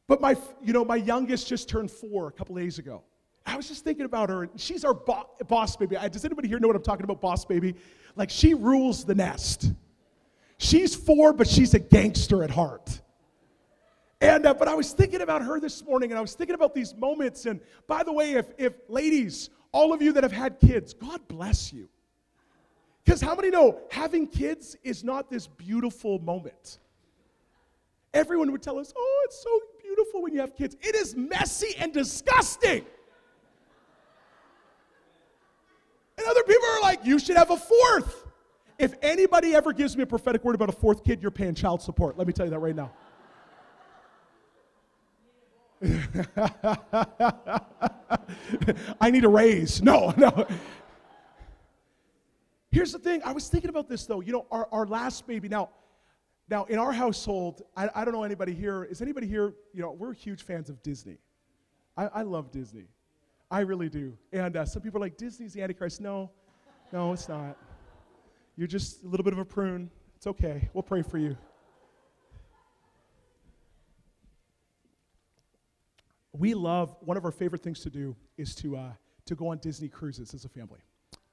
but 0.09 0.21
my, 0.21 0.37
you 0.63 0.73
know, 0.73 0.85
my 0.85 0.97
youngest 0.97 1.47
just 1.47 1.69
turned 1.69 1.91
four 1.91 2.27
a 2.27 2.33
couple 2.33 2.57
days 2.57 2.81
ago. 2.81 3.03
I 3.47 3.57
was 3.57 3.69
just 3.69 3.85
thinking 3.85 4.05
about 4.05 4.29
her. 4.29 4.49
She's 4.57 4.85
our 4.85 4.95
bo- 4.95 5.31
boss 5.47 5.77
baby. 5.77 5.97
Does 6.11 6.25
anybody 6.25 6.49
here 6.49 6.59
know 6.59 6.67
what 6.67 6.77
I'm 6.77 6.83
talking 6.83 7.05
about, 7.05 7.21
boss 7.21 7.45
baby? 7.45 7.77
Like, 8.17 8.31
she 8.31 8.55
rules 8.55 9.05
the 9.05 9.15
nest. 9.15 9.73
She's 10.63 10.95
four, 10.95 11.33
but 11.33 11.49
she's 11.49 11.73
a 11.73 11.79
gangster 11.79 12.45
at 12.45 12.51
heart. 12.51 13.01
And, 14.21 14.45
uh, 14.45 14.53
but 14.53 14.69
I 14.69 14.75
was 14.75 14.93
thinking 14.93 15.23
about 15.23 15.41
her 15.43 15.59
this 15.59 15.83
morning, 15.83 16.11
and 16.11 16.19
I 16.19 16.21
was 16.21 16.35
thinking 16.35 16.55
about 16.55 16.75
these 16.75 16.95
moments. 16.95 17.47
And 17.47 17.61
by 17.87 18.03
the 18.03 18.13
way, 18.13 18.33
if, 18.33 18.53
if 18.59 18.75
ladies, 18.87 19.49
all 19.73 19.95
of 19.95 20.03
you 20.03 20.13
that 20.13 20.23
have 20.23 20.33
had 20.33 20.61
kids, 20.61 20.93
God 20.93 21.27
bless 21.29 21.73
you. 21.73 21.89
Because 23.03 23.23
how 23.23 23.35
many 23.35 23.49
know 23.49 23.81
having 23.91 24.27
kids 24.27 24.77
is 24.85 25.03
not 25.03 25.31
this 25.31 25.47
beautiful 25.47 26.19
moment? 26.19 26.79
Everyone 28.13 28.53
would 28.53 28.63
tell 28.63 28.79
us, 28.79 28.93
oh, 28.95 29.23
it's 29.25 29.43
so 29.43 29.61
beautiful 29.83 30.21
when 30.21 30.35
you 30.35 30.41
have 30.41 30.55
kids. 30.55 30.77
It 30.83 30.95
is 30.95 31.17
messy 31.17 31.75
and 31.79 31.91
disgusting. 31.91 32.85
And 36.19 36.27
other 36.29 36.43
people 36.43 36.69
are 36.69 36.83
like, 36.83 37.07
you 37.07 37.19
should 37.19 37.39
have 37.39 37.51
a 37.51 37.57
fourth. 37.57 38.27
If 38.81 38.95
anybody 39.03 39.55
ever 39.55 39.75
gives 39.75 39.95
me 39.95 40.05
a 40.05 40.07
prophetic 40.07 40.43
word 40.43 40.55
about 40.55 40.71
a 40.71 40.73
fourth 40.73 41.05
kid, 41.05 41.21
you're 41.21 41.31
paying 41.31 41.55
child 41.55 41.83
support. 41.83 42.17
Let 42.17 42.27
me 42.27 42.33
tell 42.33 42.47
you 42.47 42.51
that 42.51 42.61
right 42.61 42.75
now. 42.75 42.91
I 48.99 49.11
need 49.11 49.25
a 49.25 49.29
raise. 49.29 49.83
No, 49.83 50.15
no. 50.17 50.47
Here's 52.71 52.93
the 52.93 52.99
thing. 52.99 53.21
I 53.23 53.33
was 53.33 53.49
thinking 53.49 53.69
about 53.69 53.87
this 53.87 54.07
though. 54.07 54.23
You 54.23 54.33
know, 54.33 54.47
our, 54.51 54.67
our 54.73 54.87
last 54.87 55.27
baby. 55.27 55.51
Now, 55.51 55.69
now 56.49 56.65
in 56.65 56.79
our 56.79 56.93
household, 56.93 57.61
I, 57.77 57.91
I 57.95 58.07
don't 58.07 58.15
know 58.15 58.25
anybody 58.25 58.55
here. 58.55 58.85
Is 58.85 59.03
anybody 59.03 59.27
here? 59.27 59.53
You 59.75 59.83
know, 59.83 59.93
we're 59.93 60.15
huge 60.15 60.43
fans 60.43 60.71
of 60.71 60.83
Disney. 60.83 61.19
I, 61.99 62.07
I 62.07 62.23
love 62.23 62.51
Disney. 62.51 62.87
I 63.51 63.61
really 63.61 63.91
do. 63.91 64.17
And 64.33 64.57
uh, 64.57 64.65
some 64.65 64.81
people 64.81 64.97
are 64.99 65.05
like, 65.05 65.19
Disney's 65.19 65.53
the 65.53 65.63
Antichrist. 65.63 66.01
No, 66.01 66.31
no, 66.95 67.13
it's 67.13 67.29
not. 67.29 67.59
You're 68.61 68.67
just 68.67 69.05
a 69.05 69.09
little 69.09 69.25
bit 69.25 69.33
of 69.33 69.39
a 69.39 69.45
prune. 69.47 69.91
It's 70.17 70.27
okay. 70.27 70.69
We'll 70.75 70.83
pray 70.83 71.01
for 71.01 71.17
you. 71.17 71.35
We 76.35 76.53
love, 76.53 76.95
one 77.01 77.17
of 77.17 77.25
our 77.25 77.31
favorite 77.31 77.63
things 77.63 77.81
to 77.81 77.89
do 77.89 78.15
is 78.37 78.55
to, 78.57 78.77
uh, 78.77 78.93
to 79.25 79.35
go 79.35 79.49
on 79.49 79.57
Disney 79.61 79.89
cruises 79.89 80.35
as 80.35 80.45
a 80.45 80.51
family. 80.51 80.81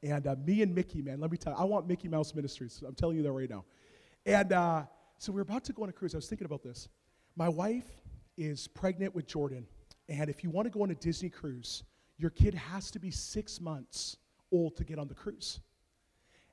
And 0.01 0.25
uh, 0.25 0.37
me 0.45 0.61
and 0.61 0.73
Mickey, 0.73 1.01
man, 1.01 1.19
let 1.19 1.29
me 1.29 1.37
tell 1.37 1.51
you, 1.51 1.59
I 1.59 1.65
want 1.65 1.85
Mickey 1.85 2.07
Mouse 2.07 2.33
Ministries. 2.33 2.81
I'm 2.87 2.95
telling 2.95 3.17
you 3.17 3.23
that 3.23 3.31
right 3.33 3.49
now. 3.49 3.65
And 4.25 4.53
uh, 4.53 4.83
so 5.17 5.33
we're 5.33 5.41
about 5.41 5.65
to 5.65 5.73
go 5.73 5.83
on 5.83 5.89
a 5.89 5.91
cruise. 5.91 6.15
I 6.15 6.19
was 6.19 6.29
thinking 6.29 6.45
about 6.45 6.63
this. 6.63 6.87
My 7.35 7.49
wife 7.49 7.89
is 8.37 8.69
pregnant 8.69 9.13
with 9.13 9.27
Jordan. 9.27 9.67
And 10.07 10.29
if 10.29 10.45
you 10.45 10.49
want 10.49 10.65
to 10.67 10.69
go 10.69 10.81
on 10.81 10.91
a 10.91 10.95
Disney 10.95 11.29
cruise, 11.29 11.83
your 12.17 12.29
kid 12.29 12.53
has 12.53 12.89
to 12.91 12.99
be 12.99 13.11
six 13.11 13.59
months 13.59 14.15
old 14.49 14.77
to 14.77 14.85
get 14.85 14.97
on 14.97 15.09
the 15.09 15.13
cruise. 15.13 15.59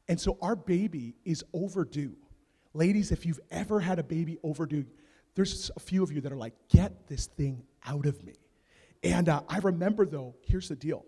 And 0.09 0.21
so 0.21 0.37
our 0.43 0.57
baby 0.57 1.15
is 1.25 1.45
overdue. 1.53 2.15
Ladies, 2.75 3.13
if 3.13 3.25
you've 3.25 3.41
ever 3.51 3.81
had 3.81 3.99
a 3.99 4.03
baby 4.03 4.39
overdue, 4.43 4.85
there's 5.35 5.71
a 5.77 5.81
few 5.81 6.03
of 6.03 6.13
you 6.13 6.21
that 6.21 6.33
are 6.33 6.37
like, 6.37 6.55
get 6.69 7.07
this 7.09 7.27
thing 7.27 7.63
out 7.87 8.07
of 8.07 8.23
me. 8.25 8.35
And 9.03 9.29
uh, 9.29 9.43
I 9.49 9.59
remember, 9.59 10.07
though, 10.07 10.35
here's 10.43 10.69
the 10.69 10.77
deal 10.77 11.05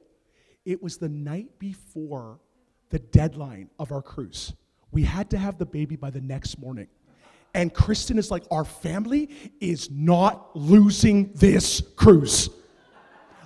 it 0.64 0.82
was 0.82 0.98
the 0.98 1.08
night 1.08 1.58
before 1.58 2.40
the 2.90 2.98
deadline 2.98 3.70
of 3.78 3.92
our 3.92 4.02
cruise. 4.02 4.52
We 4.90 5.02
had 5.02 5.30
to 5.30 5.38
have 5.38 5.58
the 5.58 5.66
baby 5.66 5.96
by 5.96 6.10
the 6.10 6.20
next 6.20 6.58
morning. 6.58 6.88
And 7.54 7.72
Kristen 7.72 8.18
is 8.18 8.30
like, 8.30 8.44
our 8.50 8.64
family 8.64 9.30
is 9.60 9.90
not 9.90 10.54
losing 10.54 11.32
this 11.34 11.80
cruise. 11.96 12.50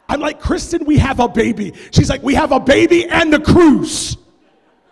I'm 0.08 0.20
like, 0.20 0.40
Kristen, 0.40 0.84
we 0.84 0.98
have 0.98 1.20
a 1.20 1.28
baby. 1.28 1.72
She's 1.92 2.10
like, 2.10 2.22
we 2.22 2.34
have 2.34 2.50
a 2.50 2.58
baby 2.58 3.08
and 3.08 3.32
the 3.32 3.38
cruise. 3.38 4.16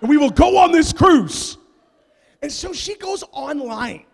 And 0.00 0.09
we 0.09 0.17
will 0.17 0.31
go 0.31 0.59
on 0.59 0.73
this 0.73 0.93
cruise. 0.93 1.59
And 2.43 2.52
so 2.52 2.73
she 2.73 2.97
goes 2.97 3.25
online. 3.33 4.05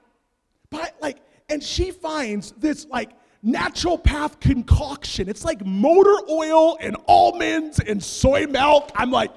But 0.71 0.97
like, 1.01 1.19
and 1.49 1.63
she 1.63 1.91
finds 1.91 2.53
this 2.53 2.87
like 2.87 3.11
naturopath 3.45 4.41
concoction. 4.41 5.29
It's 5.29 5.45
like 5.45 5.65
motor 5.65 6.17
oil 6.31 6.79
and 6.81 6.97
almonds 7.07 7.81
and 7.81 8.03
soy 8.03 8.47
milk. 8.47 8.91
I'm 8.95 9.11
like, 9.11 9.31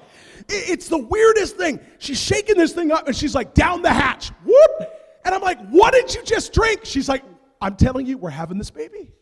it's 0.48 0.88
the 0.88 0.98
weirdest 0.98 1.56
thing. 1.56 1.80
She's 1.98 2.20
shaking 2.20 2.56
this 2.56 2.72
thing 2.72 2.90
up 2.90 3.06
and 3.06 3.14
she's 3.14 3.34
like, 3.34 3.52
down 3.54 3.82
the 3.82 3.92
hatch. 3.92 4.30
Whoop. 4.44 4.90
And 5.24 5.34
I'm 5.34 5.42
like, 5.42 5.58
what 5.68 5.92
did 5.92 6.14
you 6.14 6.22
just 6.24 6.54
drink? 6.54 6.80
She's 6.84 7.08
like, 7.08 7.22
I'm 7.60 7.76
telling 7.76 8.06
you, 8.06 8.16
we're 8.16 8.30
having 8.30 8.56
this 8.56 8.70
baby. 8.70 9.12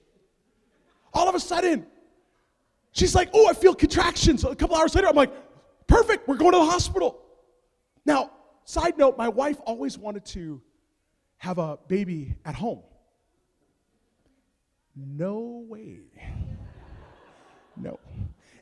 All 1.12 1.28
of 1.28 1.35
a 1.35 1.40
sudden, 1.40 1.87
she's 2.92 3.14
like, 3.14 3.30
oh, 3.35 3.49
I 3.49 3.54
feel 3.54 3.75
contractions. 3.75 4.45
A 4.45 4.54
couple 4.54 4.76
hours 4.76 4.95
later, 4.95 5.09
I'm 5.09 5.16
like, 5.16 5.33
perfect, 5.86 6.28
we're 6.28 6.36
going 6.36 6.52
to 6.52 6.58
the 6.58 6.64
hospital. 6.64 7.20
Now, 8.04 8.30
side 8.64 8.98
note, 8.98 9.16
my 9.16 9.28
wife 9.28 9.58
always 9.64 9.98
wanted 9.98 10.24
to 10.26 10.60
have 11.38 11.58
a 11.58 11.78
baby 11.88 12.34
at 12.44 12.54
home. 12.54 12.82
No 14.94 15.64
way. 15.68 16.00
No. 17.76 18.00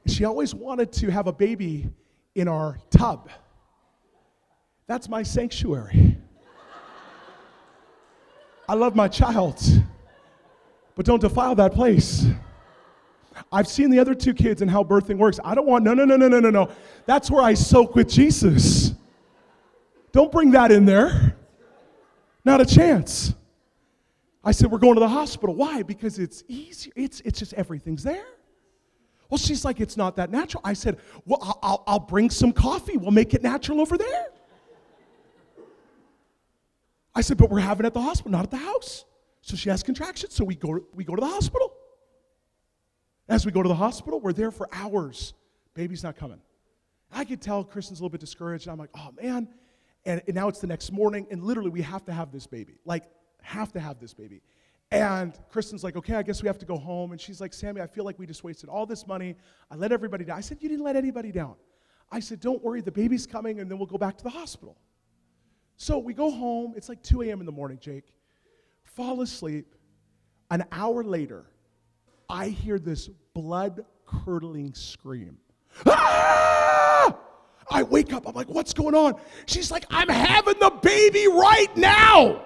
She 0.06 0.24
always 0.24 0.54
wanted 0.54 0.92
to 0.94 1.10
have 1.10 1.26
a 1.26 1.32
baby 1.32 1.88
in 2.34 2.48
our 2.48 2.78
tub. 2.90 3.30
That's 4.86 5.08
my 5.08 5.22
sanctuary. 5.22 6.18
I 8.68 8.74
love 8.74 8.96
my 8.96 9.08
child, 9.08 9.60
but 10.94 11.04
don't 11.06 11.20
defile 11.20 11.54
that 11.56 11.72
place. 11.72 12.26
I've 13.52 13.68
seen 13.68 13.90
the 13.90 13.98
other 13.98 14.14
two 14.14 14.34
kids 14.34 14.62
and 14.62 14.70
how 14.70 14.84
birthing 14.84 15.18
works. 15.18 15.40
I 15.44 15.54
don't 15.54 15.66
want, 15.66 15.84
no, 15.84 15.94
no, 15.94 16.04
no, 16.04 16.16
no, 16.16 16.28
no, 16.28 16.40
no, 16.40 16.50
no. 16.50 16.70
That's 17.06 17.30
where 17.30 17.42
I 17.42 17.54
soak 17.54 17.94
with 17.94 18.08
Jesus. 18.08 18.92
Don't 20.12 20.30
bring 20.30 20.52
that 20.52 20.70
in 20.70 20.84
there. 20.84 21.36
Not 22.44 22.60
a 22.60 22.66
chance. 22.66 23.34
I 24.44 24.52
said, 24.52 24.70
We're 24.70 24.78
going 24.78 24.94
to 24.94 25.00
the 25.00 25.08
hospital. 25.08 25.54
Why? 25.54 25.82
Because 25.82 26.18
it's 26.18 26.44
easier. 26.46 26.92
It's, 26.94 27.20
it's 27.20 27.38
just 27.38 27.54
everything's 27.54 28.02
there. 28.02 28.26
Well, 29.30 29.38
she's 29.38 29.64
like, 29.64 29.80
It's 29.80 29.96
not 29.96 30.16
that 30.16 30.30
natural. 30.30 30.60
I 30.64 30.74
said, 30.74 30.98
Well, 31.24 31.58
I'll, 31.62 31.82
I'll, 31.86 31.98
bring 31.98 32.30
some 32.30 32.52
coffee. 32.52 32.96
We'll 32.96 33.10
make 33.10 33.34
it 33.34 33.42
natural 33.42 33.80
over 33.80 33.96
there. 33.96 34.26
I 37.14 37.22
said, 37.22 37.38
But 37.38 37.50
we're 37.50 37.60
having 37.60 37.84
it 37.84 37.88
at 37.88 37.94
the 37.94 38.02
hospital, 38.02 38.32
not 38.32 38.44
at 38.44 38.50
the 38.50 38.58
house. 38.58 39.04
So 39.40 39.56
she 39.56 39.68
has 39.70 39.82
contractions. 39.82 40.34
So 40.34 40.44
we 40.44 40.54
go, 40.54 40.80
we 40.94 41.04
go 41.04 41.14
to 41.14 41.20
the 41.20 41.26
hospital. 41.26 41.72
As 43.28 43.46
we 43.46 43.52
go 43.52 43.62
to 43.62 43.68
the 43.68 43.74
hospital, 43.74 44.20
we're 44.20 44.32
there 44.32 44.50
for 44.50 44.68
hours. 44.72 45.34
Baby's 45.74 46.02
not 46.02 46.16
coming. 46.16 46.40
I 47.10 47.24
could 47.24 47.40
tell 47.40 47.64
Kristen's 47.64 48.00
a 48.00 48.02
little 48.02 48.10
bit 48.10 48.20
discouraged. 48.20 48.66
and 48.66 48.72
I'm 48.72 48.78
like, 48.78 48.90
oh 48.96 49.10
man. 49.20 49.48
And, 50.06 50.20
and 50.26 50.34
now 50.34 50.48
it's 50.48 50.60
the 50.60 50.66
next 50.66 50.92
morning, 50.92 51.26
and 51.30 51.42
literally 51.42 51.70
we 51.70 51.80
have 51.80 52.04
to 52.04 52.12
have 52.12 52.30
this 52.30 52.46
baby. 52.46 52.78
Like, 52.84 53.04
have 53.40 53.72
to 53.72 53.80
have 53.80 53.98
this 54.00 54.12
baby. 54.12 54.42
And 54.90 55.38
Kristen's 55.50 55.82
like, 55.82 55.96
okay, 55.96 56.14
I 56.14 56.22
guess 56.22 56.42
we 56.42 56.46
have 56.46 56.58
to 56.58 56.66
go 56.66 56.76
home. 56.76 57.12
And 57.12 57.20
she's 57.20 57.40
like, 57.40 57.52
Sammy, 57.52 57.80
I 57.80 57.86
feel 57.86 58.04
like 58.04 58.18
we 58.18 58.26
just 58.26 58.44
wasted 58.44 58.68
all 58.68 58.86
this 58.86 59.06
money. 59.06 59.34
I 59.70 59.76
let 59.76 59.92
everybody 59.92 60.24
down. 60.24 60.36
I 60.36 60.40
said, 60.40 60.58
You 60.60 60.68
didn't 60.68 60.84
let 60.84 60.96
anybody 60.96 61.32
down. 61.32 61.54
I 62.12 62.20
said, 62.20 62.40
Don't 62.40 62.62
worry, 62.62 62.80
the 62.80 62.92
baby's 62.92 63.26
coming, 63.26 63.60
and 63.60 63.70
then 63.70 63.78
we'll 63.78 63.86
go 63.86 63.98
back 63.98 64.16
to 64.18 64.24
the 64.24 64.30
hospital. 64.30 64.76
So 65.76 65.98
we 65.98 66.14
go 66.14 66.30
home. 66.30 66.74
It's 66.76 66.88
like 66.88 67.02
2 67.02 67.22
a.m. 67.22 67.40
in 67.40 67.46
the 67.46 67.52
morning, 67.52 67.78
Jake. 67.80 68.12
Fall 68.84 69.22
asleep. 69.22 69.74
An 70.50 70.64
hour 70.70 71.02
later, 71.02 71.46
I 72.34 72.48
hear 72.48 72.80
this 72.80 73.08
blood 73.32 73.84
curdling 74.06 74.74
scream. 74.74 75.38
Ah! 75.86 77.16
I 77.70 77.84
wake 77.84 78.12
up. 78.12 78.26
I'm 78.26 78.34
like, 78.34 78.48
What's 78.48 78.74
going 78.74 78.96
on? 78.96 79.14
She's 79.46 79.70
like, 79.70 79.84
I'm 79.88 80.08
having 80.08 80.58
the 80.58 80.70
baby 80.82 81.28
right 81.28 81.68
now. 81.76 82.42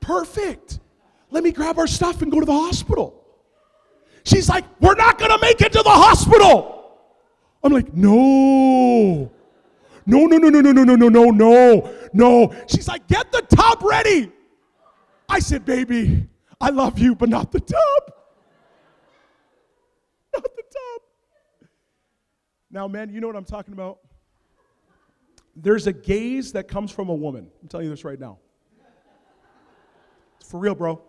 Perfect. 0.00 0.78
Let 1.32 1.42
me 1.42 1.50
grab 1.50 1.76
our 1.76 1.88
stuff 1.88 2.22
and 2.22 2.30
go 2.30 2.38
to 2.38 2.46
the 2.46 2.52
hospital. 2.52 3.20
She's 4.24 4.48
like, 4.48 4.64
We're 4.80 4.94
not 4.94 5.18
going 5.18 5.32
to 5.32 5.38
make 5.42 5.60
it 5.60 5.72
to 5.72 5.82
the 5.82 5.90
hospital. 5.90 7.00
I'm 7.64 7.72
like, 7.72 7.92
No. 7.92 9.28
No, 10.06 10.26
no, 10.26 10.36
no, 10.36 10.50
no, 10.50 10.60
no, 10.60 10.70
no, 10.70 10.84
no, 10.84 10.94
no, 10.94 11.08
no, 11.08 11.30
no, 11.30 11.94
no. 12.12 12.54
She's 12.68 12.86
like, 12.86 13.08
Get 13.08 13.32
the 13.32 13.42
tub 13.42 13.82
ready. 13.82 14.30
I 15.28 15.40
said, 15.40 15.64
Baby, 15.64 16.28
I 16.60 16.70
love 16.70 16.98
you, 16.98 17.14
but 17.14 17.28
not 17.28 17.52
the 17.52 17.60
tub. 17.60 18.12
Not 20.34 20.42
the 20.42 20.62
tub. 20.62 21.68
Now, 22.70 22.88
man, 22.88 23.10
you 23.12 23.20
know 23.20 23.26
what 23.26 23.36
I'm 23.36 23.44
talking 23.44 23.74
about? 23.74 23.98
There's 25.56 25.86
a 25.86 25.92
gaze 25.92 26.52
that 26.52 26.66
comes 26.66 26.90
from 26.90 27.08
a 27.08 27.14
woman. 27.14 27.50
I'm 27.62 27.68
telling 27.68 27.84
you 27.84 27.90
this 27.90 28.04
right 28.04 28.18
now. 28.18 28.38
For 30.44 30.58
real, 30.58 30.74
bro. 30.74 31.00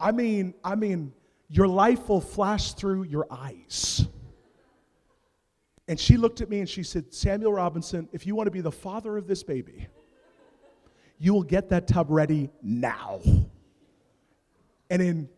I 0.00 0.12
mean, 0.12 0.54
I 0.64 0.74
mean, 0.74 1.12
your 1.48 1.68
life 1.68 2.08
will 2.08 2.20
flash 2.20 2.72
through 2.72 3.04
your 3.04 3.26
eyes. 3.30 4.06
And 5.88 5.98
she 5.98 6.16
looked 6.16 6.40
at 6.40 6.48
me 6.48 6.60
and 6.60 6.68
she 6.68 6.82
said, 6.82 7.12
Samuel 7.12 7.52
Robinson, 7.52 8.08
if 8.12 8.26
you 8.26 8.34
want 8.34 8.46
to 8.46 8.50
be 8.50 8.60
the 8.60 8.72
father 8.72 9.16
of 9.16 9.26
this 9.26 9.42
baby, 9.42 9.88
you 11.22 11.32
will 11.32 11.44
get 11.44 11.68
that 11.68 11.86
tub 11.86 12.08
ready 12.10 12.50
now. 12.64 13.20
And 14.90 15.00
in 15.00 15.28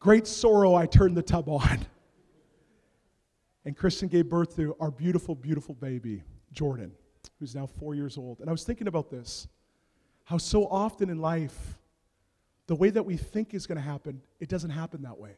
great 0.00 0.26
sorrow, 0.26 0.74
I 0.74 0.86
turned 0.86 1.14
the 1.14 1.22
tub 1.22 1.50
on. 1.50 1.80
And 3.66 3.76
Kristen 3.76 4.08
gave 4.08 4.30
birth 4.30 4.56
to 4.56 4.74
our 4.80 4.90
beautiful, 4.90 5.34
beautiful 5.34 5.74
baby, 5.74 6.22
Jordan, 6.52 6.90
who's 7.38 7.54
now 7.54 7.66
four 7.66 7.94
years 7.94 8.16
old. 8.16 8.40
And 8.40 8.48
I 8.48 8.52
was 8.52 8.64
thinking 8.64 8.88
about 8.88 9.10
this 9.10 9.46
how 10.24 10.38
so 10.38 10.66
often 10.68 11.10
in 11.10 11.18
life, 11.18 11.76
the 12.66 12.74
way 12.74 12.88
that 12.88 13.04
we 13.04 13.18
think 13.18 13.52
is 13.52 13.66
going 13.66 13.76
to 13.76 13.84
happen, 13.84 14.22
it 14.40 14.48
doesn't 14.48 14.70
happen 14.70 15.02
that 15.02 15.18
way. 15.18 15.36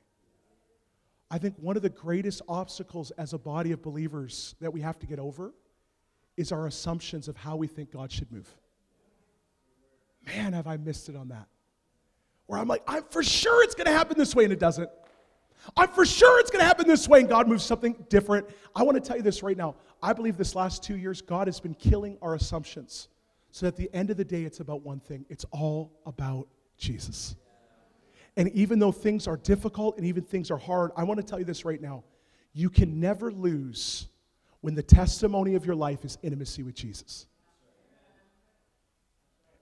I 1.29 1.39
think 1.39 1.57
one 1.59 1.75
of 1.75 1.83
the 1.83 1.91
greatest 1.91 2.41
obstacles 2.49 3.11
as 3.19 3.33
a 3.33 3.39
body 3.39 3.73
of 3.73 3.83
believers 3.83 4.55
that 4.61 4.73
we 4.73 4.81
have 4.81 5.01
to 5.01 5.09
get 5.09 5.19
over 5.19 5.53
is 6.37 6.53
our 6.53 6.69
assumptions 6.69 7.27
of 7.27 7.37
how 7.37 7.57
we 7.57 7.67
think 7.67 7.91
God 7.91 8.13
should 8.13 8.31
move. 8.31 8.49
Man, 10.29 10.53
have 10.53 10.67
I 10.67 10.77
missed 10.77 11.09
it 11.09 11.17
on 11.17 11.29
that. 11.29 11.47
Where 12.47 12.59
I'm 12.59 12.69
like, 12.69 12.83
I'm 12.87 13.05
for 13.11 13.23
sure 13.23 13.63
it's 13.65 13.75
going 13.75 13.87
to 13.87 13.93
happen 13.93 14.17
this 14.17 14.35
way, 14.35 14.45
and 14.45 14.53
it 14.53 14.59
doesn't. 14.59 14.89
I'm 15.77 15.89
for 15.89 16.07
sure 16.07 16.41
it's 16.41 16.51
going 16.51 16.61
to 16.61 16.67
happen 16.67 16.87
this 16.87 17.09
way, 17.09 17.21
and 17.21 17.29
God 17.29 17.49
moves 17.49 17.65
something 17.65 17.95
different. 18.09 18.49
I 18.75 18.83
want 18.83 18.97
to 18.97 19.07
tell 19.07 19.17
you 19.17 19.23
this 19.23 19.43
right 19.43 19.57
now. 19.57 19.75
I 20.03 20.13
believe 20.13 20.37
this 20.37 20.55
last 20.55 20.83
two 20.83 20.97
years, 20.97 21.21
God 21.21 21.47
has 21.47 21.61
been 21.61 21.75
killing 21.75 22.17
our 22.23 22.35
assumptions. 22.35 23.09
So 23.51 23.67
at 23.67 23.77
the 23.77 23.91
end 23.93 24.11
of 24.11 24.17
the 24.17 24.25
day, 24.25 24.45
it's 24.45 24.61
about 24.61 24.83
one 24.83 25.01
thing 25.01 25.25
it's 25.29 25.45
all 25.51 25.93
about 26.07 26.49
Jesus. 26.77 27.35
And 28.37 28.49
even 28.51 28.79
though 28.79 28.93
things 28.93 29.27
are 29.27 29.37
difficult 29.37 29.97
and 29.97 30.07
even 30.07 30.23
things 30.23 30.51
are 30.51 30.59
hard, 30.59 30.93
I 30.97 31.03
want 31.03 31.19
to 31.19 31.27
tell 31.27 31.41
you 31.41 31.45
this 31.45 31.65
right 31.65 31.83
now. 31.83 32.05
You 32.53 32.71
can 32.71 33.01
never 33.01 33.33
lose 33.33 34.07
when 34.61 34.75
the 34.75 34.83
testimony 34.83 35.55
of 35.55 35.67
your 35.67 35.75
life 35.75 36.05
is 36.05 36.19
intimacy 36.23 36.63
with 36.63 36.77
Jesus. 36.77 37.27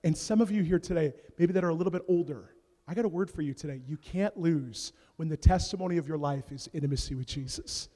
And 0.07 0.17
some 0.17 0.41
of 0.41 0.53
you 0.53 0.63
here 0.63 0.79
today, 0.79 1.13
maybe 1.37 1.53
that 1.55 1.65
are 1.65 1.69
a 1.71 1.75
little 1.75 1.91
bit 1.91 2.03
older, 2.07 2.55
I 2.87 2.95
got 2.95 3.05
a 3.05 3.09
word 3.09 3.29
for 3.29 3.43
you 3.43 3.53
today. 3.53 3.81
You 3.89 3.97
can't 3.97 4.37
lose 4.37 4.93
when 5.17 5.29
the 5.29 5.37
testimony 5.37 5.97
of 5.97 6.07
your 6.07 6.17
life 6.17 6.53
is 6.53 6.71
intimacy 6.73 7.17
with 7.17 7.27
Jesus. 7.27 7.89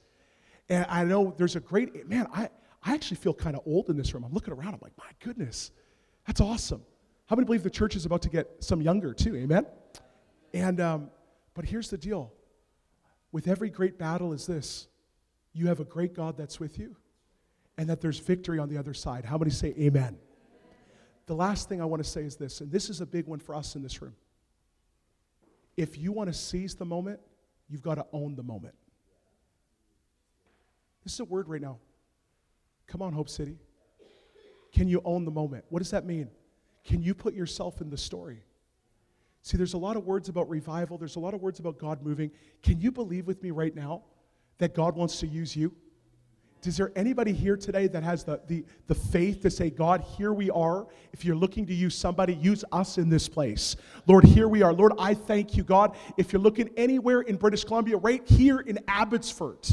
And 0.67 0.85
I 0.89 1.05
know 1.05 1.33
there's 1.37 1.55
a 1.55 1.61
great, 1.61 2.09
man, 2.09 2.27
I, 2.33 2.49
I 2.83 2.95
actually 2.95 3.15
feel 3.15 3.33
kind 3.33 3.55
of 3.55 3.61
old 3.65 3.89
in 3.89 3.95
this 3.95 4.13
room. 4.13 4.25
I'm 4.25 4.33
looking 4.33 4.53
around, 4.53 4.73
I'm 4.73 4.81
like, 4.81 4.91
my 4.97 5.09
goodness, 5.23 5.71
that's 6.27 6.41
awesome. 6.41 6.81
How 7.27 7.37
many 7.37 7.45
believe 7.45 7.63
the 7.63 7.69
church 7.69 7.95
is 7.95 8.05
about 8.05 8.23
to 8.23 8.29
get 8.29 8.57
some 8.59 8.81
younger 8.81 9.13
too? 9.13 9.33
Amen? 9.37 9.65
And, 10.53 10.81
um, 10.81 11.11
but 11.53 11.63
here's 11.63 11.89
the 11.89 11.97
deal 11.97 12.33
with 13.31 13.47
every 13.47 13.69
great 13.69 13.97
battle, 13.97 14.33
is 14.33 14.45
this 14.45 14.89
you 15.53 15.67
have 15.67 15.79
a 15.79 15.85
great 15.85 16.13
God 16.13 16.35
that's 16.35 16.59
with 16.59 16.77
you, 16.77 16.97
and 17.77 17.87
that 17.89 18.01
there's 18.01 18.19
victory 18.19 18.59
on 18.59 18.67
the 18.67 18.77
other 18.77 18.93
side. 18.93 19.23
How 19.23 19.37
many 19.37 19.51
say 19.51 19.73
amen? 19.79 20.17
The 21.31 21.37
last 21.37 21.69
thing 21.69 21.81
I 21.81 21.85
want 21.85 22.03
to 22.03 22.09
say 22.09 22.23
is 22.23 22.35
this, 22.35 22.59
and 22.59 22.69
this 22.69 22.89
is 22.89 22.99
a 22.99 23.05
big 23.05 23.25
one 23.25 23.39
for 23.39 23.55
us 23.55 23.77
in 23.77 23.81
this 23.81 24.01
room. 24.01 24.13
If 25.77 25.97
you 25.97 26.11
want 26.11 26.27
to 26.27 26.33
seize 26.33 26.75
the 26.75 26.83
moment, 26.83 27.21
you've 27.69 27.81
got 27.81 27.95
to 27.95 28.05
own 28.11 28.35
the 28.35 28.43
moment. 28.43 28.75
This 31.05 31.13
is 31.13 31.21
a 31.21 31.23
word 31.23 31.47
right 31.47 31.61
now. 31.61 31.77
Come 32.85 33.01
on, 33.01 33.13
Hope 33.13 33.29
City. 33.29 33.55
Can 34.73 34.89
you 34.89 35.01
own 35.05 35.23
the 35.23 35.31
moment? 35.31 35.63
What 35.69 35.79
does 35.79 35.91
that 35.91 36.05
mean? 36.05 36.29
Can 36.83 37.01
you 37.01 37.15
put 37.15 37.33
yourself 37.33 37.79
in 37.79 37.89
the 37.89 37.97
story? 37.97 38.43
See, 39.41 39.55
there's 39.55 39.73
a 39.73 39.77
lot 39.77 39.95
of 39.95 40.05
words 40.05 40.27
about 40.27 40.49
revival, 40.49 40.97
there's 40.97 41.15
a 41.15 41.21
lot 41.21 41.33
of 41.33 41.41
words 41.41 41.61
about 41.61 41.77
God 41.77 42.03
moving. 42.03 42.31
Can 42.61 42.81
you 42.81 42.91
believe 42.91 43.25
with 43.25 43.41
me 43.41 43.51
right 43.51 43.73
now 43.73 44.03
that 44.57 44.75
God 44.75 44.97
wants 44.97 45.21
to 45.21 45.27
use 45.27 45.55
you? 45.55 45.73
Is 46.63 46.77
there 46.77 46.91
anybody 46.95 47.33
here 47.33 47.57
today 47.57 47.87
that 47.87 48.03
has 48.03 48.23
the, 48.23 48.39
the, 48.47 48.63
the 48.87 48.95
faith 48.95 49.41
to 49.41 49.49
say, 49.49 49.69
God, 49.69 50.01
here 50.01 50.31
we 50.31 50.51
are. 50.51 50.87
If 51.11 51.25
you're 51.25 51.35
looking 51.35 51.65
to 51.65 51.73
use 51.73 51.95
somebody, 51.95 52.35
use 52.35 52.63
us 52.71 52.97
in 52.97 53.09
this 53.09 53.27
place. 53.27 53.75
Lord, 54.07 54.23
here 54.23 54.47
we 54.47 54.61
are. 54.61 54.71
Lord, 54.71 54.93
I 54.99 55.13
thank 55.15 55.57
you, 55.57 55.63
God. 55.63 55.95
If 56.17 56.31
you're 56.31 56.41
looking 56.41 56.69
anywhere 56.77 57.21
in 57.21 57.37
British 57.37 57.63
Columbia, 57.63 57.97
right 57.97 58.27
here 58.27 58.59
in 58.59 58.79
Abbotsford, 58.87 59.67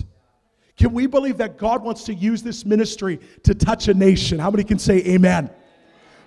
can 0.76 0.92
we 0.92 1.06
believe 1.06 1.36
that 1.38 1.58
God 1.58 1.82
wants 1.82 2.04
to 2.04 2.14
use 2.14 2.42
this 2.42 2.64
ministry 2.64 3.20
to 3.42 3.54
touch 3.54 3.88
a 3.88 3.94
nation? 3.94 4.38
How 4.38 4.50
many 4.50 4.64
can 4.64 4.78
say 4.78 5.04
amen? 5.04 5.50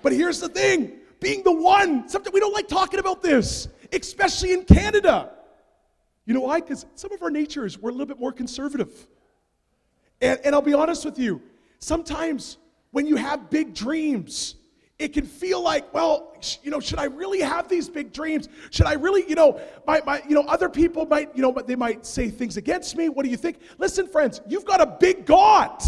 But 0.04 0.14
here's 0.14 0.40
the 0.40 0.50
thing 0.50 1.00
being 1.20 1.44
the 1.44 1.52
one, 1.52 2.10
something 2.10 2.34
we 2.34 2.40
don't 2.40 2.54
like 2.54 2.68
talking 2.68 3.00
about 3.00 3.22
this, 3.22 3.68
especially 3.94 4.54
in 4.54 4.66
Canada. 4.66 5.32
You 6.26 6.34
know 6.34 6.42
why? 6.42 6.60
Because 6.60 6.86
some 6.96 7.12
of 7.12 7.22
our 7.24 7.32
natures, 7.32 7.80
we're 7.80 7.90
a 7.90 7.94
little 7.94 8.08
bit 8.08 8.20
more 8.20 8.32
conservative. 8.32 9.08
And, 10.22 10.40
and 10.44 10.56
I'll 10.56 10.62
be 10.62 10.74
honest 10.74 11.04
with 11.04 11.18
you, 11.18 11.42
sometimes 11.80 12.58
when 12.92 13.06
you 13.06 13.16
have 13.16 13.50
big 13.50 13.74
dreams, 13.74 14.56
it 15.00 15.14
can 15.14 15.26
feel 15.26 15.62
like, 15.62 15.92
well, 15.94 16.38
you 16.62 16.70
know, 16.70 16.80
should 16.80 17.00
I 17.00 17.06
really 17.06 17.42
have 17.42 17.68
these 17.68 17.90
big 17.90 18.14
dreams? 18.14 18.48
Should 18.70 18.86
I 18.86 18.94
really, 18.94 19.28
you 19.28 19.34
know, 19.34 19.60
my, 19.88 20.02
my, 20.06 20.22
you 20.28 20.36
know, 20.36 20.44
other 20.44 20.70
people 20.70 21.06
might, 21.08 21.36
you 21.36 21.42
know, 21.42 21.52
but 21.52 21.66
they 21.66 21.76
might 21.76 22.06
say 22.06 22.30
things 22.30 22.56
against 22.56 22.96
me. 22.96 23.10
What 23.10 23.24
do 23.24 23.32
you 23.32 23.38
think? 23.38 23.60
Listen, 23.80 24.08
friends, 24.08 24.42
you've 24.48 24.66
got 24.66 24.80
a 24.80 24.86
big 24.86 25.26
God. 25.26 25.82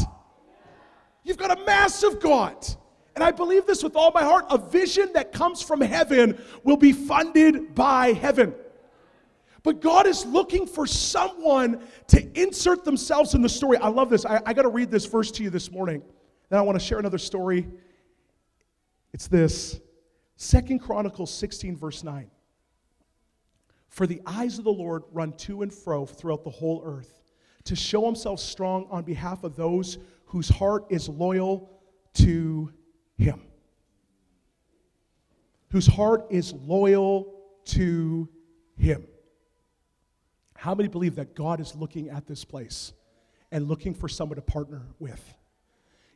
You've 1.23 1.37
got 1.37 1.57
a 1.57 1.63
massive 1.63 2.19
God. 2.19 2.65
And 3.15 3.23
I 3.23 3.29
believe 3.29 3.67
this 3.67 3.83
with 3.83 3.95
all 3.95 4.11
my 4.11 4.23
heart. 4.23 4.45
A 4.49 4.57
vision 4.57 5.11
that 5.13 5.31
comes 5.31 5.61
from 5.61 5.79
heaven 5.79 6.41
will 6.63 6.77
be 6.77 6.91
funded 6.91 7.75
by 7.75 8.13
heaven. 8.13 8.55
But 9.63 9.79
God 9.79 10.05
is 10.05 10.25
looking 10.25 10.67
for 10.67 10.85
someone 10.85 11.81
to 12.07 12.39
insert 12.39 12.83
themselves 12.83 13.33
in 13.33 13.41
the 13.41 13.49
story. 13.49 13.77
I 13.77 13.87
love 13.87 14.09
this. 14.09 14.25
I, 14.25 14.41
I 14.45 14.53
got 14.53 14.63
to 14.63 14.69
read 14.69 14.91
this 14.91 15.05
verse 15.05 15.31
to 15.31 15.43
you 15.43 15.49
this 15.49 15.71
morning. 15.71 16.03
Then 16.49 16.59
I 16.59 16.61
want 16.61 16.77
to 16.77 16.85
share 16.85 16.99
another 16.99 17.17
story. 17.17 17.67
It's 19.13 19.27
this 19.27 19.79
Second 20.35 20.79
Chronicles 20.79 21.33
16, 21.33 21.77
verse 21.77 22.03
9. 22.03 22.29
For 23.87 24.05
the 24.05 24.21
eyes 24.25 24.57
of 24.57 24.65
the 24.65 24.73
Lord 24.73 25.03
run 25.11 25.31
to 25.33 25.61
and 25.61 25.73
fro 25.73 26.05
throughout 26.05 26.43
the 26.43 26.49
whole 26.49 26.81
earth 26.83 27.21
to 27.63 27.75
show 27.75 28.05
himself 28.05 28.39
strong 28.39 28.87
on 28.89 29.03
behalf 29.03 29.43
of 29.43 29.55
those 29.55 29.97
whose 30.25 30.49
heart 30.49 30.85
is 30.89 31.07
loyal 31.07 31.79
to 32.15 32.73
him. 33.17 33.41
Whose 35.71 35.87
heart 35.87 36.25
is 36.29 36.51
loyal 36.53 37.33
to 37.65 38.27
him. 38.77 39.05
How 40.63 40.73
many 40.73 40.87
believe 40.87 41.15
that 41.15 41.35
God 41.35 41.59
is 41.59 41.75
looking 41.75 42.07
at 42.07 42.25
this 42.25 42.45
place 42.45 42.93
and 43.51 43.67
looking 43.67 43.93
for 43.93 44.07
someone 44.07 44.37
to 44.37 44.41
partner 44.41 44.83
with? 44.97 45.35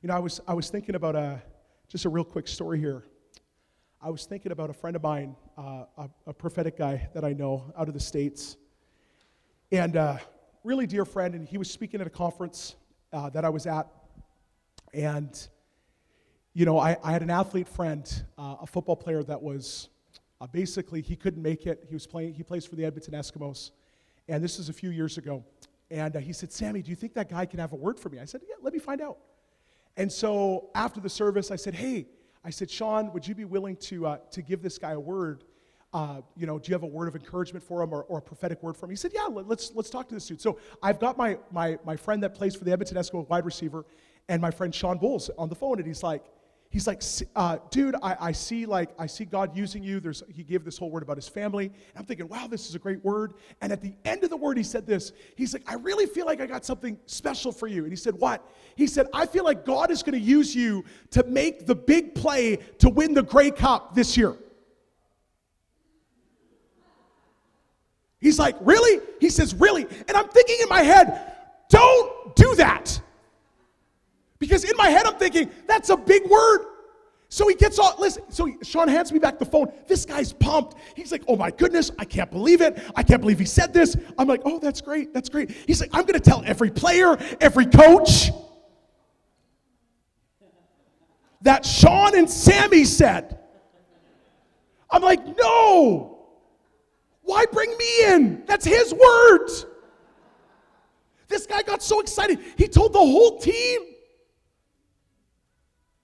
You 0.01 0.07
know, 0.07 0.15
I 0.15 0.19
was, 0.19 0.39
I 0.47 0.53
was 0.53 0.69
thinking 0.69 0.95
about 0.95 1.17
a, 1.17 1.43
just 1.89 2.05
a 2.05 2.09
real 2.09 2.23
quick 2.23 2.47
story 2.47 2.79
here. 2.79 3.03
I 4.01 4.09
was 4.09 4.25
thinking 4.25 4.53
about 4.53 4.69
a 4.69 4.73
friend 4.73 4.95
of 4.95 5.03
mine, 5.03 5.35
uh, 5.57 5.83
a, 5.97 6.09
a, 6.27 6.33
prophetic 6.33 6.77
guy 6.77 7.09
that 7.13 7.25
I 7.25 7.33
know 7.33 7.73
out 7.77 7.89
of 7.89 7.93
the 7.93 7.99
States, 7.99 8.55
and 9.69 9.97
uh, 9.97 10.15
really 10.63 10.87
dear 10.87 11.03
friend, 11.03 11.35
and 11.35 11.45
he 11.45 11.57
was 11.57 11.69
speaking 11.69 11.99
at 11.99 12.07
a 12.07 12.09
conference 12.09 12.77
uh, 13.11 13.29
that 13.31 13.43
I 13.43 13.49
was 13.49 13.67
at. 13.67 13.87
And, 14.93 15.37
you 16.53 16.63
know, 16.63 16.79
I, 16.79 16.95
I 17.03 17.11
had 17.11 17.21
an 17.21 17.31
athlete 17.31 17.67
friend, 17.67 18.09
uh, 18.37 18.55
a 18.61 18.65
football 18.65 18.95
player 18.95 19.23
that 19.23 19.41
was 19.41 19.89
uh, 20.39 20.47
basically, 20.47 21.01
he 21.01 21.17
couldn't 21.17 21.43
make 21.43 21.65
it. 21.65 21.83
He 21.89 21.93
was 21.93 22.07
playing, 22.07 22.35
he 22.35 22.43
plays 22.43 22.65
for 22.65 22.77
the 22.77 22.85
Edmonton 22.85 23.13
Eskimos. 23.13 23.71
And 24.27 24.43
this 24.43 24.59
is 24.59 24.69
a 24.69 24.73
few 24.73 24.89
years 24.89 25.17
ago. 25.17 25.43
And 25.89 26.15
uh, 26.15 26.19
he 26.19 26.33
said, 26.33 26.51
Sammy, 26.51 26.81
do 26.81 26.89
you 26.89 26.95
think 26.95 27.13
that 27.13 27.29
guy 27.29 27.45
can 27.45 27.59
have 27.59 27.71
a 27.73 27.77
word 27.77 27.99
for 27.99 28.09
me? 28.09 28.19
I 28.19 28.25
said, 28.25 28.41
Yeah, 28.47 28.55
let 28.61 28.73
me 28.73 28.79
find 28.79 29.01
out. 29.01 29.17
And 29.95 30.11
so 30.11 30.69
after 30.75 30.99
the 30.99 31.09
service, 31.09 31.49
I 31.49 31.55
said, 31.55 31.73
Hey, 31.73 32.07
I 32.43 32.49
said, 32.49 32.69
Sean, 32.69 33.11
would 33.13 33.27
you 33.27 33.35
be 33.35 33.45
willing 33.45 33.75
to, 33.77 34.07
uh, 34.07 34.17
to 34.31 34.41
give 34.41 34.61
this 34.61 34.77
guy 34.77 34.91
a 34.91 34.99
word? 34.99 35.43
Uh, 35.93 36.21
you 36.35 36.45
know, 36.45 36.59
do 36.59 36.69
you 36.69 36.75
have 36.75 36.83
a 36.83 36.87
word 36.87 37.07
of 37.07 37.15
encouragement 37.15 37.63
for 37.63 37.81
him 37.81 37.93
or, 37.93 38.03
or, 38.03 38.17
a 38.17 38.21
prophetic 38.21 38.61
word 38.61 38.75
for 38.75 38.85
him? 38.85 38.89
He 38.89 38.97
said, 38.97 39.11
Yeah, 39.13 39.27
let's, 39.27 39.71
let's 39.73 39.89
talk 39.89 40.09
to 40.09 40.13
this 40.13 40.27
dude. 40.27 40.41
So 40.41 40.59
I've 40.83 40.99
got 40.99 41.17
my, 41.17 41.37
my, 41.51 41.79
my 41.85 41.95
friend 41.95 42.21
that 42.23 42.35
plays 42.35 42.55
for 42.55 42.65
the 42.65 42.71
Edmonton 42.71 42.97
Eskimo 42.97 43.27
wide 43.29 43.45
receiver 43.45 43.85
and 44.27 44.41
my 44.41 44.51
friend 44.51 44.75
Sean 44.75 44.97
Bowles 44.97 45.29
on 45.37 45.47
the 45.47 45.55
phone, 45.55 45.77
and 45.77 45.87
he's 45.87 46.03
like, 46.03 46.23
he's 46.69 46.87
like, 46.87 47.01
uh, 47.35 47.57
dude, 47.71 47.95
I, 48.01 48.17
I, 48.19 48.31
see 48.31 48.65
like 48.65 48.89
I 48.99 49.07
see 49.07 49.25
God 49.25 49.55
using 49.55 49.83
you. 49.83 49.99
There's 49.99 50.23
he 50.33 50.43
gave 50.43 50.65
this 50.65 50.77
whole 50.77 50.89
word 50.89 51.03
about 51.03 51.15
his 51.15 51.27
family. 51.27 51.65
And 51.65 51.97
I'm 51.97 52.05
thinking, 52.05 52.27
wow, 52.27 52.47
this 52.47 52.69
is 52.69 52.75
a 52.75 52.79
great 52.79 53.03
word. 53.03 53.33
And 53.61 53.71
at 53.71 53.81
the 53.81 53.93
end 54.05 54.23
of 54.23 54.29
the 54.29 54.37
word, 54.37 54.57
he 54.57 54.63
said 54.63 54.85
this. 54.85 55.11
He's 55.35 55.53
like, 55.53 55.63
I 55.67 55.75
really 55.75 56.05
feel 56.05 56.25
like 56.25 56.41
I 56.41 56.45
got 56.45 56.65
something 56.65 56.97
special 57.05 57.51
for 57.51 57.67
you. 57.67 57.83
And 57.83 57.91
he 57.91 57.95
said, 57.95 58.15
What? 58.15 58.47
He 58.75 58.87
said, 58.87 59.07
I 59.13 59.25
feel 59.25 59.43
like 59.43 59.65
God 59.65 59.91
is 59.91 60.03
going 60.03 60.19
to 60.19 60.25
use 60.25 60.55
you 60.55 60.83
to 61.11 61.23
make 61.23 61.65
the 61.65 61.75
big 61.75 62.13
play 62.15 62.57
to 62.79 62.89
win 62.89 63.13
the 63.13 63.23
Grey 63.23 63.51
Cup 63.51 63.95
this 63.95 64.17
year. 64.17 64.35
He's 68.19 68.39
like, 68.39 68.55
Really? 68.61 69.01
He 69.19 69.29
says, 69.29 69.53
Really? 69.55 69.83
And 70.07 70.17
I'm 70.17 70.27
thinking 70.27 70.57
in 70.61 70.69
my 70.69 70.81
head, 70.81 71.33
don't 71.69 72.35
do 72.35 72.55
that. 72.55 73.01
Because 74.39 74.63
in 74.63 74.75
my 74.77 74.89
head, 74.89 75.05
I'm 75.05 75.15
thinking, 75.15 75.49
that's 75.67 75.89
a 75.89 75.97
big 75.97 76.29
word. 76.29 76.65
So 77.29 77.47
he 77.47 77.55
gets 77.55 77.77
all, 77.77 77.93
listen, 77.99 78.23
so 78.29 78.47
Sean 78.63 78.87
hands 78.87 79.11
me 79.11 79.19
back 79.19 79.37
the 79.37 79.45
phone. 79.45 79.71
This 79.87 80.05
guy's 80.05 80.31
pumped. 80.31 80.77
He's 80.95 81.11
like, 81.11 81.23
oh 81.27 81.35
my 81.35 81.51
goodness, 81.51 81.91
I 81.99 82.05
can't 82.05 82.31
believe 82.31 82.61
it. 82.61 82.81
I 82.95 83.03
can't 83.03 83.19
believe 83.19 83.39
he 83.39 83.45
said 83.45 83.73
this. 83.73 83.97
I'm 84.17 84.27
like, 84.27 84.41
oh, 84.45 84.59
that's 84.59 84.79
great, 84.79 85.13
that's 85.13 85.27
great. 85.27 85.51
He's 85.51 85.81
like, 85.81 85.89
I'm 85.91 86.05
to 86.05 86.19
tell 86.19 86.41
every 86.45 86.71
player, 86.71 87.17
every 87.41 87.65
coach 87.65 88.31
that 91.41 91.65
Sean 91.65 92.17
and 92.17 92.29
Sammy 92.29 92.85
said. 92.85 93.39
I'm 94.89 95.01
like, 95.01 95.37
no. 95.37 96.27
Why 97.23 97.45
bring 97.51 97.75
me 97.77 98.05
in? 98.05 98.43
That's 98.45 98.65
his 98.65 98.93
words. 98.93 99.65
This 101.27 101.45
guy 101.45 101.61
got 101.61 101.83
so 101.83 101.99
excited. 101.99 102.39
He 102.55 102.69
told 102.69 102.93
the 102.93 102.99
whole 102.99 103.37
team. 103.37 103.81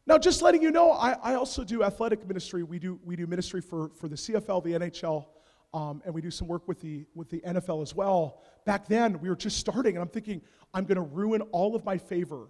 Now, 0.06 0.18
just 0.18 0.42
letting 0.42 0.62
you 0.62 0.72
know, 0.72 0.92
I, 0.92 1.14
I 1.24 1.36
also 1.36 1.64
do 1.64 1.84
athletic 1.84 2.28
ministry. 2.28 2.64
We 2.64 2.78
do, 2.78 3.00
we 3.06 3.16
do 3.16 3.26
ministry 3.26 3.62
for, 3.62 3.90
for 3.90 4.10
the 4.10 4.16
CFL, 4.16 4.64
the 4.64 4.72
NHL, 4.72 5.26
um, 5.74 6.02
and 6.06 6.14
we 6.14 6.22
do 6.22 6.30
some 6.30 6.48
work 6.48 6.68
with 6.68 6.82
the, 6.82 7.06
with 7.16 7.30
the 7.30 7.40
NFL 7.40 7.82
as 7.82 7.96
well. 7.96 8.42
Back 8.66 8.88
then, 8.88 9.20
we 9.22 9.30
were 9.30 9.36
just 9.36 9.58
starting, 9.58 9.96
and 9.96 10.02
I'm 10.02 10.10
thinking, 10.10 10.42
I'm 10.74 10.84
going 10.84 10.98
to 10.98 11.02
ruin 11.02 11.42
all 11.52 11.76
of 11.76 11.86
my 11.86 11.98
favor 11.98 12.50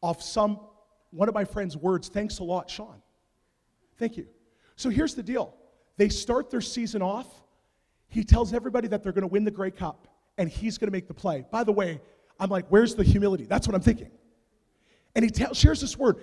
off 0.00 0.22
some, 0.22 0.60
one 1.10 1.28
of 1.28 1.34
my 1.34 1.44
friend's 1.44 1.76
words. 1.76 2.08
Thanks 2.08 2.38
a 2.38 2.44
lot, 2.44 2.70
Sean. 2.70 3.02
Thank 3.98 4.16
you. 4.16 4.26
So 4.76 4.90
here's 4.90 5.14
the 5.14 5.22
deal 5.22 5.54
They 5.96 6.08
start 6.08 6.50
their 6.50 6.60
season 6.60 7.02
off. 7.02 7.26
He 8.08 8.24
tells 8.24 8.52
everybody 8.52 8.88
that 8.88 9.02
they're 9.02 9.12
going 9.12 9.22
to 9.22 9.28
win 9.28 9.44
the 9.44 9.50
Grey 9.50 9.70
Cup 9.70 10.06
and 10.38 10.48
he's 10.48 10.78
going 10.78 10.88
to 10.88 10.92
make 10.92 11.08
the 11.08 11.14
play. 11.14 11.44
By 11.50 11.64
the 11.64 11.72
way, 11.72 12.00
I'm 12.38 12.50
like, 12.50 12.66
where's 12.68 12.94
the 12.94 13.04
humility? 13.04 13.44
That's 13.44 13.66
what 13.66 13.74
I'm 13.74 13.80
thinking. 13.80 14.10
And 15.14 15.24
he 15.24 15.30
tell, 15.30 15.54
shares 15.54 15.80
this 15.80 15.96
word. 15.96 16.22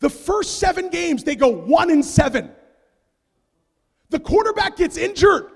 The 0.00 0.10
first 0.10 0.58
seven 0.58 0.88
games, 0.88 1.22
they 1.22 1.36
go 1.36 1.48
one 1.48 1.90
and 1.90 2.04
seven. 2.04 2.50
The 4.08 4.18
quarterback 4.18 4.76
gets 4.76 4.96
injured. 4.96 5.50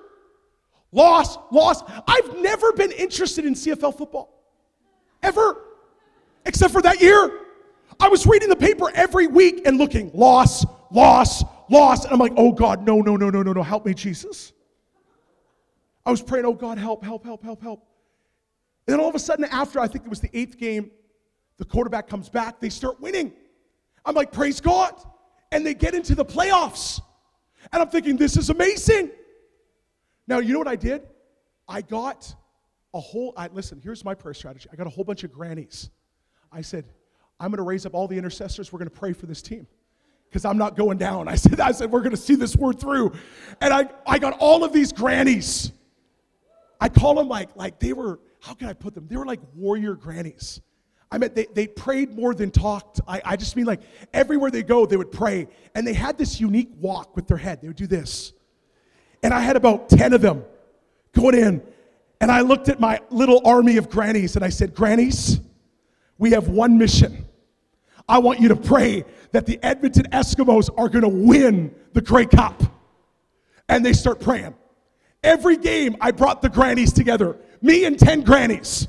Loss, 0.93 1.39
loss. 1.51 1.83
I've 2.07 2.39
never 2.41 2.73
been 2.73 2.93
interested 2.93 3.45
in 3.47 3.55
CFL 3.55 3.97
football. 3.97 4.45
Ever. 5.23 5.57
Except 6.47 6.73
for 6.73 6.83
that 6.83 7.01
year. 7.01 7.41
I 7.99 8.09
was 8.09 8.27
reading 8.27 8.49
the 8.49 8.57
paper 8.57 8.91
every 8.95 9.27
week 9.27 9.63
and 9.67 9.79
looking, 9.79 10.11
loss, 10.15 10.65
loss, 10.91 11.43
loss. 11.71 12.05
And 12.05 12.13
I'm 12.13 12.19
like, 12.19 12.35
oh 12.37 12.53
God, 12.53 12.85
no, 12.85 13.01
no, 13.01 13.17
no, 13.17 13.31
no, 13.31 13.43
no, 13.43 13.53
no. 13.53 13.63
Help 13.63 13.87
me, 13.87 13.95
Jesus. 13.95 14.53
I 16.05 16.11
was 16.11 16.21
praying, 16.21 16.45
oh 16.45 16.53
God, 16.55 16.77
help, 16.77 17.03
help, 17.03 17.25
help, 17.25 17.43
help, 17.43 17.63
help. 17.63 17.87
And 18.87 18.93
then 18.93 19.01
all 19.01 19.09
of 19.09 19.15
a 19.15 19.19
sudden, 19.19 19.47
after 19.47 19.81
I 19.81 19.89
think 19.89 20.05
it 20.05 20.11
was 20.11 20.21
the 20.21 20.31
eighth 20.37 20.59
game, 20.59 20.91
the 21.57 21.65
quarterback 21.65 22.09
comes 22.09 22.29
back, 22.29 22.61
they 22.61 22.69
start 22.69 23.01
winning. 23.01 23.33
I'm 24.05 24.15
like, 24.15 24.33
praise 24.33 24.61
God. 24.61 24.95
And 25.53 25.65
they 25.65 25.75
get 25.75 25.95
into 25.95 26.15
the 26.15 26.25
playoffs. 26.25 27.01
And 27.73 27.81
I'm 27.81 27.89
thinking, 27.89 28.17
this 28.17 28.37
is 28.37 28.51
amazing. 28.51 29.11
Now, 30.27 30.39
you 30.39 30.53
know 30.53 30.59
what 30.59 30.69
I 30.69 30.77
did? 30.77 31.03
I 31.69 31.81
got 31.81 32.35
a 32.93 33.01
whole, 33.01 33.33
I, 33.37 33.49
listen, 33.49 33.81
here's 33.83 34.05
my 34.05 34.15
prayer 34.15 34.35
strategy. 34.35 34.69
I 34.73 34.77
got 34.77 34.87
a 34.87 34.91
whole 34.91 35.05
bunch 35.05 35.25
of 35.25 35.33
grannies. 35.33 35.91
I 36.53 36.61
said, 36.61 36.85
I'm 37.41 37.51
going 37.51 37.59
to 37.59 37.65
raise 37.65 37.85
up 37.87 37.95
all 37.95 38.07
the 38.07 38.17
intercessors. 38.17 38.73
We're 38.73 38.79
going 38.79 38.91
to 38.91 38.97
pray 38.97 39.13
for 39.13 39.27
this 39.27 39.43
team 39.43 39.67
because 40.29 40.45
I'm 40.45 40.59
not 40.59 40.77
going 40.77 40.99
down. 40.99 41.29
I 41.29 41.35
said, 41.35 41.61
I 41.61 41.73
said, 41.73 41.91
we're 41.91 42.01
going 42.01 42.13
to 42.13 42.17
see 42.17 42.35
this 42.35 42.57
word 42.57 42.79
through. 42.79 43.13
And 43.61 43.73
I, 43.73 43.89
I 44.07 44.19
got 44.19 44.37
all 44.39 44.65
of 44.65 44.73
these 44.73 44.93
grannies. 44.93 45.73
I 46.81 46.89
call 46.89 47.15
them 47.15 47.29
like, 47.29 47.57
like 47.57 47.81
they 47.81 47.93
were, 47.93 48.21
how 48.41 48.55
can 48.55 48.69
I 48.69 48.73
put 48.73 48.95
them? 48.95 49.07
They 49.09 49.17
were 49.17 49.27
like 49.27 49.41
warrior 49.55 49.95
grannies. 49.95 50.61
I 51.15 51.19
mean, 51.19 51.31
they, 51.33 51.47
they 51.55 51.69
prayed 51.69 52.13
more 52.13 52.35
than 52.35 52.51
talked. 52.51 53.01
I, 53.07 53.23
I 53.25 53.37
just 53.37 53.55
mean 53.55 53.67
like 53.67 53.83
everywhere 54.13 54.51
they 54.51 54.65
go, 54.65 54.85
they 54.85 54.97
would 54.97 55.13
pray. 55.13 55.47
And 55.77 55.87
they 55.87 55.93
had 55.93 56.19
this 56.19 56.41
unique 56.41 56.71
walk 56.81 57.15
with 57.15 57.29
their 57.29 57.37
head. 57.37 57.61
They 57.63 57.69
would 57.69 57.77
do 57.77 57.87
this. 57.87 58.33
And 59.23 59.33
I 59.33 59.39
had 59.39 59.55
about 59.55 59.89
10 59.89 60.13
of 60.13 60.23
them 60.23 60.45
going 61.13 61.37
in. 61.37 61.63
And 62.21 62.33
I 62.33 62.41
looked 62.41 62.69
at 62.69 62.81
my 62.81 63.01
little 63.11 63.41
army 63.45 63.77
of 63.77 63.89
grannies 63.89 64.35
and 64.35 64.45
I 64.45 64.49
said, 64.49 64.75
Grannies, 64.75 65.39
we 66.19 66.33
have 66.33 66.49
one 66.49 66.79
mission. 66.79 67.27
I 68.09 68.19
want 68.19 68.41
you 68.41 68.49
to 68.49 68.57
pray 68.57 69.05
that 69.31 69.47
the 69.47 69.63
Edmonton 69.63 70.07
Eskimos 70.11 70.69
are 70.77 70.89
going 70.89 71.03
to 71.03 71.09
win 71.09 71.73
the 71.93 72.01
Grey 72.01 72.27
Cup. 72.27 72.61
And 73.69 73.87
they 73.87 73.93
start 73.93 74.19
praying. 74.19 74.55
Every 75.23 75.59
game, 75.59 75.97
I 76.01 76.11
brought 76.11 76.43
the 76.43 76.49
grannies 76.49 76.93
together, 76.93 77.37
me 77.63 77.85
and 77.85 77.97
10 77.97 78.23
grannies. 78.23 78.89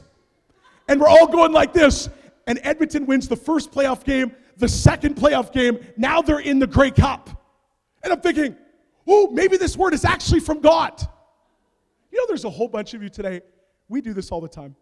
And 0.88 1.00
we're 1.00 1.08
all 1.08 1.28
going 1.28 1.52
like 1.52 1.74
this. 1.74 2.10
And 2.48 2.60
Edmonton 2.64 3.06
wins 3.06 3.28
the 3.28 3.36
first 3.36 3.72
playoff 3.72 4.04
game, 4.04 4.36
the 4.58 4.68
second 4.70 5.16
playoff 5.16 5.52
game. 5.52 5.80
Now 5.98 6.22
they're 6.22 6.40
in 6.40 6.60
the 6.60 6.68
Grey 6.68 6.92
Cup. 6.92 7.30
And 8.04 8.14
I'm 8.14 8.22
thinking, 8.22 8.56
oh, 9.08 9.30
maybe 9.32 9.58
this 9.58 9.76
word 9.76 9.94
is 9.94 10.06
actually 10.06 10.42
from 10.42 10.62
God. 10.62 11.02
You 12.12 12.20
know, 12.20 12.26
there's 12.28 12.46
a 12.46 12.50
whole 12.50 12.68
bunch 12.68 12.94
of 12.94 13.02
you 13.02 13.10
today. 13.10 13.42
We 13.90 14.02
do 14.02 14.14
this 14.14 14.32
all 14.32 14.42
the 14.42 14.48
time. 14.48 14.76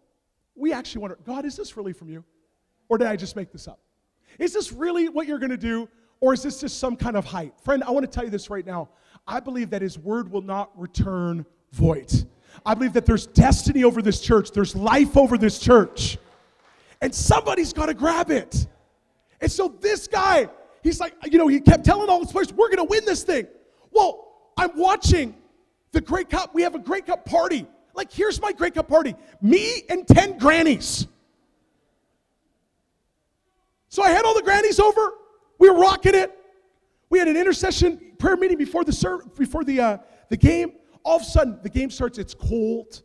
We 0.54 0.72
actually 0.72 1.00
wonder, 1.02 1.18
God, 1.24 1.44
is 1.44 1.56
this 1.56 1.76
really 1.76 1.92
from 1.92 2.08
you? 2.10 2.22
Or 2.88 2.98
did 2.98 3.06
I 3.06 3.16
just 3.16 3.34
make 3.34 3.50
this 3.50 3.66
up? 3.66 3.80
Is 4.38 4.52
this 4.52 4.72
really 4.72 5.08
what 5.08 5.26
you're 5.26 5.38
going 5.38 5.50
to 5.50 5.56
do? 5.56 5.88
Or 6.20 6.32
is 6.32 6.42
this 6.42 6.60
just 6.60 6.78
some 6.78 6.96
kind 6.96 7.16
of 7.16 7.24
hype? 7.24 7.60
Friend, 7.60 7.82
I 7.82 7.90
want 7.90 8.04
to 8.04 8.10
tell 8.10 8.24
you 8.24 8.30
this 8.30 8.50
right 8.50 8.64
now. 8.64 8.88
I 9.26 9.40
believe 9.40 9.70
that 9.70 9.82
His 9.82 9.98
word 9.98 10.30
will 10.30 10.42
not 10.42 10.70
return 10.78 11.44
void. 11.72 12.12
I 12.64 12.74
believe 12.74 12.92
that 12.94 13.06
there's 13.06 13.26
destiny 13.26 13.84
over 13.84 14.02
this 14.02 14.20
church, 14.20 14.50
there's 14.52 14.74
life 14.74 15.16
over 15.16 15.38
this 15.38 15.58
church. 15.58 16.18
And 17.00 17.14
somebody's 17.14 17.72
got 17.72 17.86
to 17.86 17.94
grab 17.94 18.30
it. 18.30 18.66
And 19.40 19.52
so 19.52 19.68
this 19.68 20.08
guy, 20.08 20.48
he's 20.82 21.00
like, 21.00 21.14
you 21.30 21.38
know, 21.38 21.48
he 21.48 21.60
kept 21.60 21.84
telling 21.84 22.08
all 22.08 22.20
his 22.20 22.32
players, 22.32 22.52
we're 22.52 22.68
going 22.68 22.78
to 22.78 22.84
win 22.84 23.04
this 23.04 23.22
thing. 23.24 23.46
Well, 23.90 24.26
I'm 24.56 24.70
watching 24.76 25.34
the 25.92 26.00
Grey 26.00 26.24
Cup. 26.24 26.54
We 26.54 26.62
have 26.62 26.74
a 26.74 26.78
Grey 26.78 27.02
Cup 27.02 27.24
party. 27.26 27.66
Like, 27.94 28.12
here's 28.12 28.40
my 28.40 28.52
Grey 28.52 28.70
Cup 28.70 28.88
party 28.88 29.14
me 29.42 29.82
and 29.88 30.06
10 30.06 30.38
grannies. 30.38 31.06
So 33.88 34.02
I 34.02 34.10
had 34.10 34.24
all 34.24 34.34
the 34.34 34.42
grannies 34.42 34.80
over. 34.80 35.12
We 35.58 35.70
were 35.70 35.78
rocking 35.78 36.14
it. 36.14 36.36
We 37.10 37.18
had 37.18 37.28
an 37.28 37.36
intercession 37.36 38.00
prayer 38.18 38.36
meeting 38.36 38.58
before 38.58 38.82
the 38.82 39.22
before 39.36 39.62
the 39.62 39.80
uh, 39.80 39.98
the 40.30 40.36
game. 40.36 40.72
All 41.04 41.16
of 41.16 41.22
a 41.22 41.24
sudden, 41.24 41.58
the 41.62 41.68
game 41.68 41.90
starts. 41.90 42.18
It's 42.18 42.34
cold, 42.34 43.02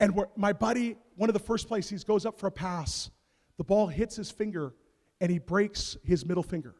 and 0.00 0.18
my 0.36 0.52
buddy, 0.52 0.96
one 1.16 1.28
of 1.28 1.34
the 1.34 1.40
first 1.40 1.68
plays, 1.68 1.88
he 1.88 1.96
goes 1.98 2.24
up 2.24 2.38
for 2.38 2.46
a 2.46 2.52
pass. 2.52 3.10
The 3.58 3.64
ball 3.64 3.86
hits 3.86 4.16
his 4.16 4.30
finger, 4.30 4.74
and 5.20 5.30
he 5.30 5.38
breaks 5.38 5.96
his 6.02 6.24
middle 6.24 6.42
finger. 6.42 6.74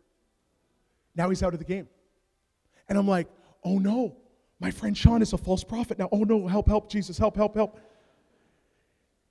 Now 1.14 1.28
he's 1.28 1.42
out 1.42 1.52
of 1.52 1.58
the 1.58 1.64
game, 1.64 1.88
and 2.88 2.98
I'm 2.98 3.06
like, 3.06 3.28
oh 3.62 3.78
no, 3.78 4.16
my 4.60 4.70
friend 4.70 4.96
Sean 4.96 5.20
is 5.20 5.32
a 5.32 5.38
false 5.38 5.62
prophet 5.62 5.98
now. 5.98 6.08
Oh 6.10 6.24
no, 6.24 6.46
help, 6.46 6.68
help, 6.68 6.90
Jesus, 6.90 7.18
help, 7.18 7.36
help, 7.36 7.54
help. 7.54 7.78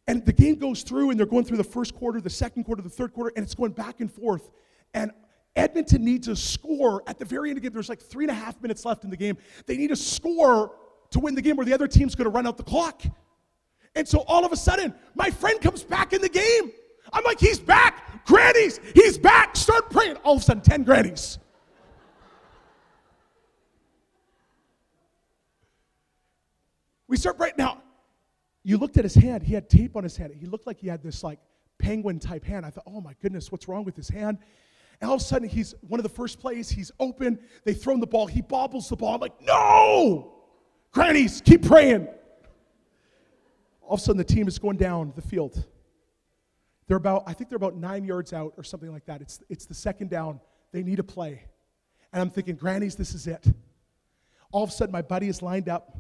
And 0.06 0.26
the 0.26 0.34
game 0.34 0.56
goes 0.56 0.84
through, 0.84 1.10
and 1.10 1.20
they're 1.20 1.26
going 1.26 1.46
through 1.46 1.58
the 1.58 1.64
first 1.64 1.96
quarter, 1.96 2.22
the 2.22 2.30
second 2.30 2.66
quarter, 2.66 2.82
the 2.82 2.90
third 2.90 3.14
quarter, 3.14 3.32
and 3.36 3.44
it's 3.44 3.56
going 3.56 3.72
back 3.72 4.00
and 4.00 4.12
forth. 4.12 4.52
And 4.94 5.12
Edmonton 5.56 6.04
needs 6.04 6.28
a 6.28 6.36
score 6.36 7.04
at 7.08 7.20
the 7.20 7.26
very 7.26 7.50
end 7.50 7.58
of 7.58 7.64
the 7.64 7.70
game. 7.70 7.74
There's 7.74 7.90
like 7.90 8.02
three 8.02 8.26
and 8.26 8.32
a 8.32 8.34
half 8.34 8.62
minutes 8.62 8.86
left 8.86 9.04
in 9.04 9.10
the 9.10 9.18
game. 9.18 9.38
They 9.66 9.78
need 9.78 9.92
a 9.92 9.96
score 9.96 10.76
to 11.14 11.20
win 11.20 11.36
the 11.36 11.42
game, 11.42 11.58
or 11.58 11.66
the 11.66 11.74
other 11.74 11.88
team's 11.88 12.16
going 12.16 12.26
to 12.26 12.30
run 12.30 12.46
out 12.46 12.58
the 12.58 12.64
clock. 12.64 13.04
And 13.96 14.08
so 14.08 14.20
all 14.28 14.46
of 14.46 14.52
a 14.52 14.58
sudden, 14.58 14.94
my 15.16 15.30
friend 15.30 15.60
comes 15.62 15.84
back 15.84 16.14
in 16.14 16.22
the 16.22 16.30
game. 16.30 16.72
I'm 17.12 17.24
like, 17.24 17.40
he's 17.40 17.60
back. 17.60 18.26
Grannies, 18.26 18.80
he's 18.94 19.18
back. 19.18 19.56
Start 19.56 19.90
praying. 19.90 20.16
All 20.18 20.36
of 20.36 20.42
a 20.42 20.44
sudden, 20.44 20.64
10 20.64 20.84
grannies. 20.84 21.38
We 27.08 27.18
start 27.18 27.38
praying. 27.38 27.56
Now, 27.58 27.84
you 28.64 28.78
looked 28.78 28.98
at 28.98 29.04
his 29.04 29.14
hand, 29.14 29.44
he 29.44 29.54
had 29.54 29.70
tape 29.70 29.96
on 29.96 30.04
his 30.04 30.18
hand. 30.18 30.34
He 30.34 30.48
looked 30.48 30.66
like 30.66 30.80
he 30.80 30.88
had 30.88 31.04
this 31.04 31.24
like 31.24 31.40
penguin 31.78 32.20
type 32.20 32.46
hand. 32.46 32.66
I 32.66 32.70
thought, 32.70 32.86
oh 32.88 33.02
my 33.02 33.14
goodness, 33.22 33.52
what's 33.52 33.68
wrong 33.68 33.84
with 33.84 33.96
his 33.96 34.10
hand? 34.10 34.40
And 35.02 35.10
all 35.10 35.18
of 35.18 35.22
a 35.22 35.24
sudden, 35.24 35.50
he's 35.50 35.76
one 35.82 36.00
of 36.00 36.04
the 36.04 36.10
first 36.10 36.40
plays, 36.40 36.70
he's 36.70 36.92
open, 37.00 37.40
they 37.66 37.74
throw 37.74 37.94
him 37.94 38.00
the 38.00 38.08
ball, 38.08 38.26
he 38.26 38.42
bobbles 38.42 38.88
the 38.88 38.96
ball. 38.96 39.16
I'm 39.16 39.20
like, 39.20 39.40
no! 39.42 40.43
Grannies, 40.94 41.42
keep 41.42 41.66
praying. 41.66 42.08
All 43.82 43.96
of 43.96 44.00
a 44.00 44.04
sudden, 44.04 44.18
the 44.18 44.24
team 44.24 44.48
is 44.48 44.58
going 44.58 44.78
down 44.78 45.12
the 45.16 45.22
field. 45.22 45.66
They're 46.88 46.98
about, 46.98 47.24
I 47.28 47.34
think 47.34 47.50
they're 47.50 47.58
about 47.58 47.76
nine 47.76 48.06
yards 48.06 48.32
out 48.32 48.54
or 48.56 48.64
something 48.64 48.92
like 48.92 49.06
that. 49.06 49.22
It's, 49.22 49.42
it's 49.50 49.66
the 49.66 49.74
second 49.74 50.10
down. 50.10 50.40
They 50.72 50.84
need 50.84 51.00
a 51.00 51.04
play. 51.04 51.44
And 52.14 52.22
I'm 52.22 52.30
thinking, 52.30 52.56
Grannies, 52.56 52.96
this 52.96 53.14
is 53.14 53.28
it. 53.28 53.46
All 54.52 54.64
of 54.64 54.70
a 54.70 54.74
sudden, 54.74 54.94
my 54.94 55.02
buddy 55.02 55.28
is 55.28 55.42
lined 55.42 55.68
up, 55.68 55.98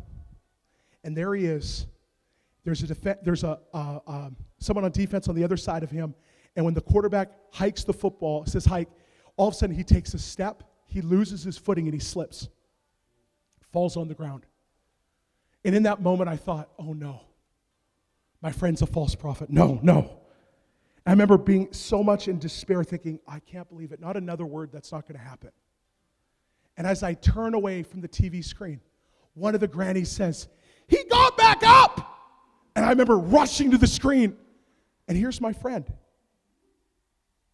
and 1.04 1.18
there 1.18 1.34
he 1.36 1.46
is 1.46 1.88
there's 2.64 2.82
a 2.82 2.88
def- 2.88 3.24
there's 3.24 3.44
a 3.44 3.60
uh, 3.74 4.00
uh, 4.08 4.30
someone 4.60 4.86
on 4.86 4.92
defense 4.92 5.28
on 5.28 5.36
the 5.36 5.44
other 5.44 5.58
side 5.58 5.84
of 5.84 5.92
him, 5.92 6.16
and 6.56 6.64
when 6.64 6.74
the 6.74 6.82
quarterback 6.82 7.32
hikes 7.52 7.84
the 7.84 7.94
football, 7.94 8.46
says 8.46 8.66
hike, 8.66 8.90
all 9.36 9.50
of 9.50 9.54
a 9.54 9.58
sudden 9.58 9.76
he 9.76 9.84
takes 9.84 10.14
a 10.14 10.20
step, 10.20 10.64
he 10.86 11.02
loses 11.02 11.44
his 11.44 11.58
footing, 11.58 11.86
and 11.86 11.94
he 11.94 12.00
slips, 12.00 12.48
falls 13.72 13.98
on 13.98 14.08
the 14.08 14.14
ground. 14.14 14.46
And 15.66 15.76
in 15.76 15.84
that 15.84 16.02
moment, 16.02 16.30
I 16.30 16.38
thought, 16.38 16.70
oh 16.78 16.94
no, 16.94 17.22
my 18.42 18.52
friend's 18.52 18.82
a 18.82 18.86
false 18.86 19.16
prophet. 19.16 19.50
No, 19.50 19.80
no. 19.82 20.20
I 21.06 21.12
remember 21.12 21.38
being 21.38 21.72
so 21.74 22.04
much 22.04 22.28
in 22.28 22.40
despair, 22.40 22.84
thinking, 22.84 23.20
I 23.28 23.40
can't 23.40 23.68
believe 23.70 23.92
it. 23.92 24.00
Not 24.00 24.16
another 24.16 24.46
word, 24.46 24.72
that's 24.72 24.92
not 24.92 25.08
going 25.08 25.20
to 25.20 25.24
happen. 25.26 25.52
And 26.78 26.88
as 26.88 27.04
I 27.04 27.14
turn 27.14 27.54
away 27.54 27.84
from 27.84 28.02
the 28.02 28.08
TV 28.08 28.44
screen, 28.44 28.80
one 29.34 29.54
of 29.54 29.62
the 29.62 29.68
grannies 29.68 30.10
says, 30.10 30.48
He 30.88 31.04
got 31.10 31.38
back 31.38 31.62
up. 31.64 32.10
And 32.76 32.86
I 32.86 32.90
remember 32.90 33.18
rushing 33.18 33.72
to 33.72 33.78
the 33.78 33.88
screen. 33.88 34.36
And 35.08 35.18
here's 35.18 35.42
my 35.42 35.54
friend. 35.54 35.86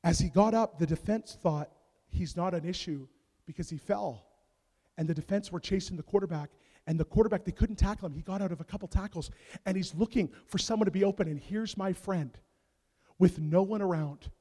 As 0.04 0.20
he 0.20 0.30
got 0.30 0.54
up, 0.54 0.80
the 0.80 0.86
defense 0.86 1.38
thought 1.42 1.70
he's 2.08 2.38
not 2.38 2.54
an 2.54 2.66
issue 2.66 3.08
because 3.46 3.70
he 3.70 3.78
fell. 3.78 4.26
And 4.98 5.08
the 5.08 5.14
defense 5.14 5.52
were 5.52 5.60
chasing 5.60 5.98
the 5.98 6.04
quarterback. 6.04 6.50
And 6.90 7.00
the 7.00 7.06
quarterback, 7.06 7.46
they 7.46 7.52
couldn't 7.52 7.76
tackle 7.76 8.08
him. 8.08 8.16
He 8.16 8.24
got 8.24 8.42
out 8.42 8.52
of 8.52 8.62
a 8.62 8.64
couple 8.64 8.88
tackles. 8.88 9.30
And 9.68 9.78
he's 9.78 9.94
looking 9.94 10.28
for 10.48 10.58
someone 10.58 10.86
to 10.86 10.92
be 10.92 11.04
open. 11.04 11.28
And 11.28 11.40
here's 11.40 11.78
my 11.78 11.94
friend 11.94 12.36
with 13.20 13.38
no 13.38 13.62
one 13.62 13.84
around. 13.84 14.32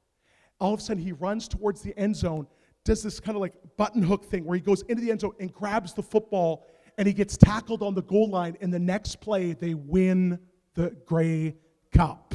All 0.59 0.73
of 0.73 0.81
a 0.81 0.83
sudden, 0.83 1.03
he 1.03 1.13
runs 1.13 1.47
towards 1.47 1.83
the 1.83 1.97
end 1.99 2.17
zone, 2.17 2.47
does 2.87 3.03
this 3.03 3.21
kind 3.21 3.37
of 3.37 3.43
like 3.43 3.53
button 3.77 4.03
hook 4.03 4.25
thing 4.25 4.47
where 4.47 4.55
he 4.55 4.63
goes 4.63 4.81
into 4.89 5.03
the 5.03 5.11
end 5.11 5.21
zone 5.21 5.35
and 5.39 5.53
grabs 5.53 5.93
the 5.93 6.03
football 6.03 6.67
and 6.97 7.07
he 7.07 7.13
gets 7.13 7.37
tackled 7.37 7.83
on 7.83 7.95
the 7.95 8.03
goal 8.03 8.31
line. 8.31 8.57
And 8.63 8.73
the 8.73 8.79
next 8.79 9.21
play, 9.21 9.53
they 9.53 9.75
win 9.75 10.39
the 10.73 10.97
Grey 11.05 11.55
Cup. 11.93 12.35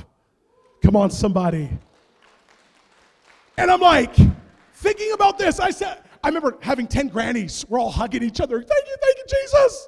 Come 0.84 0.96
on, 0.96 1.10
somebody. 1.10 1.72
And 3.58 3.72
I'm 3.72 3.82
like, 3.82 4.16
thinking 4.76 5.12
about 5.14 5.40
this, 5.40 5.60
I 5.60 5.72
said, 5.72 6.04
I 6.24 6.28
remember 6.28 6.60
having 6.62 6.86
10 6.86 7.08
grannies. 7.08 7.66
We're 7.68 7.80
all 7.80 7.90
hugging 7.90 8.22
each 8.22 8.40
other. 8.40 8.62
Thank 8.62 8.88
you, 8.88 8.96
thank 9.02 9.18
you, 9.18 9.24
Jesus. 9.42 9.88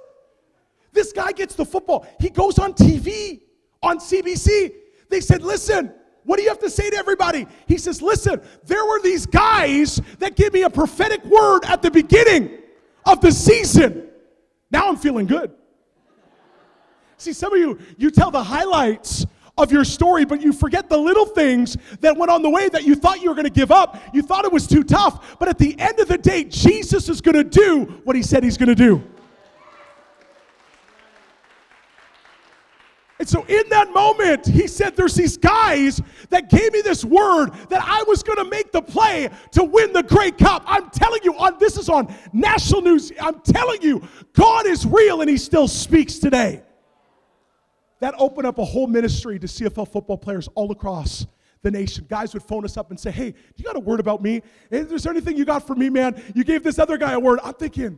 This 0.96 1.12
guy 1.12 1.34
gets 1.34 1.54
the 1.54 1.66
football. 1.66 2.08
He 2.20 2.30
goes 2.30 2.58
on 2.58 2.74
TV 2.74 3.42
on 3.84 4.00
CBC. 4.00 4.72
They 5.10 5.22
said, 5.22 5.44
Listen, 5.44 5.94
what 6.24 6.38
do 6.38 6.44
you 6.44 6.50
have 6.50 6.60
to 6.60 6.70
say 6.70 6.90
to 6.90 6.96
everybody? 6.96 7.46
He 7.68 7.78
says, 7.78 8.02
Listen, 8.02 8.42
there 8.66 8.84
were 8.86 9.02
these 9.02 9.26
guys 9.26 10.02
that 10.20 10.36
gave 10.36 10.54
me 10.54 10.64
a 10.64 10.70
prophetic 10.70 11.24
word 11.26 11.66
at 11.66 11.82
the 11.82 11.92
beginning 11.92 12.58
of 13.06 13.20
the 13.20 13.32
season. 13.32 14.08
Now 14.72 14.88
I'm 14.88 14.96
feeling 14.96 15.28
good. 15.28 15.52
See, 17.18 17.34
some 17.34 17.54
of 17.54 17.60
you, 17.60 17.78
you 17.98 18.10
tell 18.10 18.32
the 18.32 18.44
highlights 18.44 19.26
of 19.58 19.72
your 19.72 19.84
story, 19.84 20.26
but 20.26 20.42
you 20.42 20.52
forget 20.54 20.90
the 20.90 20.98
little 20.98 21.26
things 21.26 21.78
that 22.02 22.16
went 22.16 22.32
on 22.32 22.42
the 22.42 22.50
way 22.50 22.70
that 22.70 22.84
you 22.84 22.96
thought 22.96 23.22
you 23.22 23.30
were 23.30 23.36
going 23.36 23.46
to 23.46 23.50
give 23.50 23.72
up. 23.72 24.02
You 24.14 24.22
thought 24.22 24.46
it 24.46 24.52
was 24.52 24.68
too 24.68 24.84
tough. 24.84 25.38
But 25.40 25.50
at 25.50 25.58
the 25.58 25.78
end 25.80 26.00
of 26.00 26.08
the 26.08 26.18
day, 26.18 26.46
Jesus 26.46 27.10
is 27.10 27.22
going 27.22 27.36
to 27.36 27.44
do 27.44 28.02
what 28.04 28.16
he 28.16 28.24
said 28.24 28.44
he's 28.44 28.58
going 28.58 28.70
to 28.70 28.76
do. 28.76 29.04
And 33.18 33.30
so, 33.30 33.46
in 33.46 33.70
that 33.70 33.94
moment, 33.94 34.46
he 34.46 34.68
said, 34.68 34.96
There's 34.96 35.16
these 35.16 35.38
guys 35.38 36.02
that 36.30 36.50
gave 36.50 36.74
me 36.74 36.82
this 36.82 37.06
word 37.06 37.52
that 37.70 37.82
I 37.82 38.04
was 38.04 38.24
going 38.24 38.38
to 38.38 38.46
make 38.46 38.74
the 38.74 38.82
play 38.82 39.30
to 39.52 39.64
win 39.64 39.94
the 39.94 40.04
Grey 40.04 40.32
Cup. 40.32 40.64
I'm 40.68 40.90
telling 40.90 41.22
you, 41.24 41.34
on 41.38 41.58
this 41.58 41.78
is 41.78 41.88
on 41.88 42.14
national 42.34 42.82
news. 42.82 43.14
I'm 43.22 43.40
telling 43.40 43.82
you, 43.82 44.06
God 44.34 44.66
is 44.66 44.86
real 44.86 45.22
and 45.22 45.30
he 45.30 45.38
still 45.38 45.70
speaks 45.70 46.20
today. 46.20 46.62
That 48.02 48.16
opened 48.18 48.48
up 48.48 48.58
a 48.58 48.66
whole 48.66 48.88
ministry 48.88 49.40
to 49.40 49.48
CFL 49.48 49.90
football 49.90 50.18
players 50.18 50.50
all 50.54 50.72
across 50.74 51.26
the 51.62 51.72
nation. 51.72 52.06
Guys 52.10 52.34
would 52.34 52.44
phone 52.44 52.66
us 52.66 52.76
up 52.76 52.90
and 52.90 53.00
say, 53.00 53.12
Hey, 53.12 53.34
you 53.56 53.64
got 53.64 53.78
a 53.78 53.80
word 53.80 54.02
about 54.02 54.22
me? 54.22 54.42
Is 54.70 55.04
there 55.04 55.14
anything 55.14 55.38
you 55.38 55.46
got 55.46 55.66
for 55.66 55.76
me, 55.76 55.90
man? 55.90 56.22
You 56.36 56.44
gave 56.44 56.64
this 56.64 56.80
other 56.80 56.98
guy 56.98 57.14
a 57.14 57.20
word. 57.20 57.40
I'm 57.46 57.54
thinking, 57.54 57.98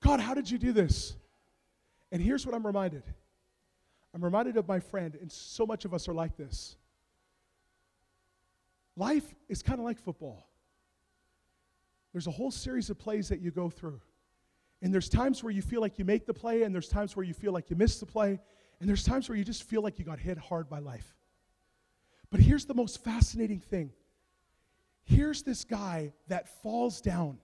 God, 0.00 0.20
how 0.20 0.32
did 0.32 0.48
you 0.48 0.58
do 0.58 0.72
this? 0.72 1.16
And 2.12 2.22
here's 2.22 2.46
what 2.46 2.54
I'm 2.54 2.64
reminded 2.64 3.02
I'm 4.14 4.24
reminded 4.24 4.56
of 4.56 4.68
my 4.68 4.80
friend, 4.80 5.16
and 5.20 5.30
so 5.30 5.66
much 5.66 5.84
of 5.84 5.94
us 5.94 6.08
are 6.08 6.14
like 6.14 6.36
this. 6.36 6.76
Life 8.96 9.34
is 9.48 9.62
kind 9.62 9.78
of 9.78 9.84
like 9.84 9.98
football. 9.98 10.48
There's 12.12 12.26
a 12.26 12.30
whole 12.30 12.50
series 12.50 12.90
of 12.90 12.98
plays 12.98 13.28
that 13.30 13.40
you 13.40 13.50
go 13.50 13.70
through. 13.70 14.00
And 14.82 14.92
there's 14.92 15.08
times 15.08 15.42
where 15.42 15.52
you 15.52 15.62
feel 15.62 15.80
like 15.80 15.98
you 15.98 16.04
make 16.04 16.26
the 16.26 16.34
play, 16.34 16.64
and 16.64 16.74
there's 16.74 16.88
times 16.88 17.16
where 17.16 17.24
you 17.24 17.32
feel 17.32 17.52
like 17.52 17.70
you 17.70 17.76
miss 17.76 18.00
the 18.00 18.06
play, 18.06 18.38
and 18.80 18.88
there's 18.88 19.04
times 19.04 19.28
where 19.28 19.38
you 19.38 19.44
just 19.44 19.62
feel 19.62 19.80
like 19.80 19.98
you 19.98 20.04
got 20.04 20.18
hit 20.18 20.36
hard 20.36 20.68
by 20.68 20.80
life. 20.80 21.14
But 22.30 22.40
here's 22.40 22.64
the 22.64 22.74
most 22.74 23.02
fascinating 23.04 23.60
thing 23.60 23.92
here's 25.04 25.42
this 25.42 25.64
guy 25.64 26.12
that 26.28 26.48
falls 26.62 27.00
down, 27.00 27.38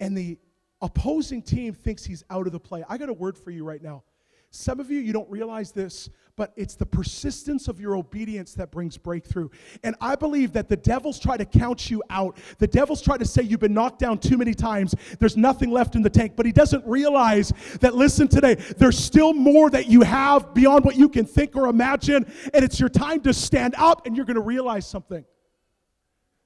and 0.00 0.16
the 0.16 0.38
opposing 0.82 1.42
team 1.42 1.72
thinks 1.72 2.04
he's 2.04 2.24
out 2.30 2.46
of 2.46 2.52
the 2.52 2.60
play. 2.60 2.84
I 2.88 2.98
got 2.98 3.08
a 3.08 3.14
word 3.14 3.38
for 3.38 3.50
you 3.50 3.64
right 3.64 3.82
now. 3.82 4.02
Some 4.50 4.80
of 4.80 4.90
you, 4.90 5.00
you 5.00 5.12
don't 5.12 5.28
realize 5.30 5.72
this, 5.72 6.08
but 6.36 6.52
it's 6.56 6.76
the 6.76 6.86
persistence 6.86 7.68
of 7.68 7.80
your 7.80 7.96
obedience 7.96 8.54
that 8.54 8.70
brings 8.70 8.96
breakthrough. 8.96 9.48
And 9.82 9.96
I 10.00 10.16
believe 10.16 10.52
that 10.52 10.68
the 10.68 10.76
devil's 10.76 11.18
try 11.18 11.36
to 11.36 11.44
count 11.44 11.90
you 11.90 12.02
out. 12.10 12.38
The 12.58 12.66
devil's 12.66 13.02
try 13.02 13.16
to 13.16 13.24
say 13.24 13.42
you've 13.42 13.60
been 13.60 13.74
knocked 13.74 13.98
down 13.98 14.18
too 14.18 14.36
many 14.36 14.54
times. 14.54 14.94
There's 15.18 15.36
nothing 15.36 15.70
left 15.70 15.94
in 15.94 16.02
the 16.02 16.10
tank. 16.10 16.34
But 16.36 16.46
he 16.46 16.52
doesn't 16.52 16.86
realize 16.86 17.52
that, 17.80 17.94
listen 17.94 18.28
today, 18.28 18.54
there's 18.54 18.98
still 18.98 19.32
more 19.32 19.68
that 19.70 19.88
you 19.88 20.02
have 20.02 20.54
beyond 20.54 20.84
what 20.84 20.96
you 20.96 21.08
can 21.08 21.24
think 21.24 21.56
or 21.56 21.68
imagine. 21.68 22.30
And 22.54 22.64
it's 22.64 22.78
your 22.78 22.88
time 22.90 23.20
to 23.22 23.34
stand 23.34 23.74
up, 23.76 24.06
and 24.06 24.16
you're 24.16 24.26
going 24.26 24.36
to 24.36 24.40
realize 24.40 24.86
something 24.86 25.24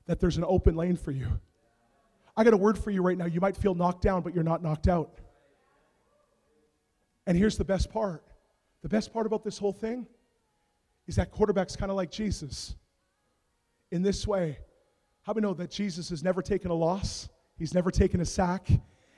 that 0.07 0.21
there's 0.21 0.37
an 0.37 0.45
open 0.47 0.75
lane 0.75 0.97
for 0.97 1.11
you. 1.11 1.27
I 2.37 2.45
got 2.45 2.55
a 2.55 2.57
word 2.57 2.79
for 2.79 2.91
you 2.91 3.03
right 3.03 3.19
now. 3.19 3.27
You 3.27 3.41
might 3.41 3.57
feel 3.57 3.75
knocked 3.75 4.03
down, 4.03 4.23
but 4.23 4.35
you're 4.35 4.45
not 4.45 4.63
knocked 4.63 4.89
out. 4.89 5.11
And 7.31 7.39
here's 7.39 7.57
the 7.57 7.65
best 7.65 7.93
part 7.93 8.25
the 8.83 8.89
best 8.89 9.13
part 9.13 9.25
about 9.25 9.45
this 9.45 9.57
whole 9.57 9.73
thing 9.73 10.05
is 11.07 11.15
that 11.15 11.31
quarterback's 11.31 11.77
kind 11.77 11.89
of 11.89 11.97
like 11.97 12.11
Jesus 12.11 12.75
in 13.93 14.03
this 14.03 14.27
way. 14.27 14.59
How 15.23 15.33
we 15.33 15.41
know 15.41 15.55
that 15.55 15.71
Jesus 15.71 16.11
has 16.11 16.25
never 16.25 16.43
taken 16.43 16.73
a 16.73 16.75
loss? 16.75 17.29
He's 17.57 17.73
never 17.73 17.93
taken 17.93 18.21
a 18.21 18.25
sack. 18.25 18.69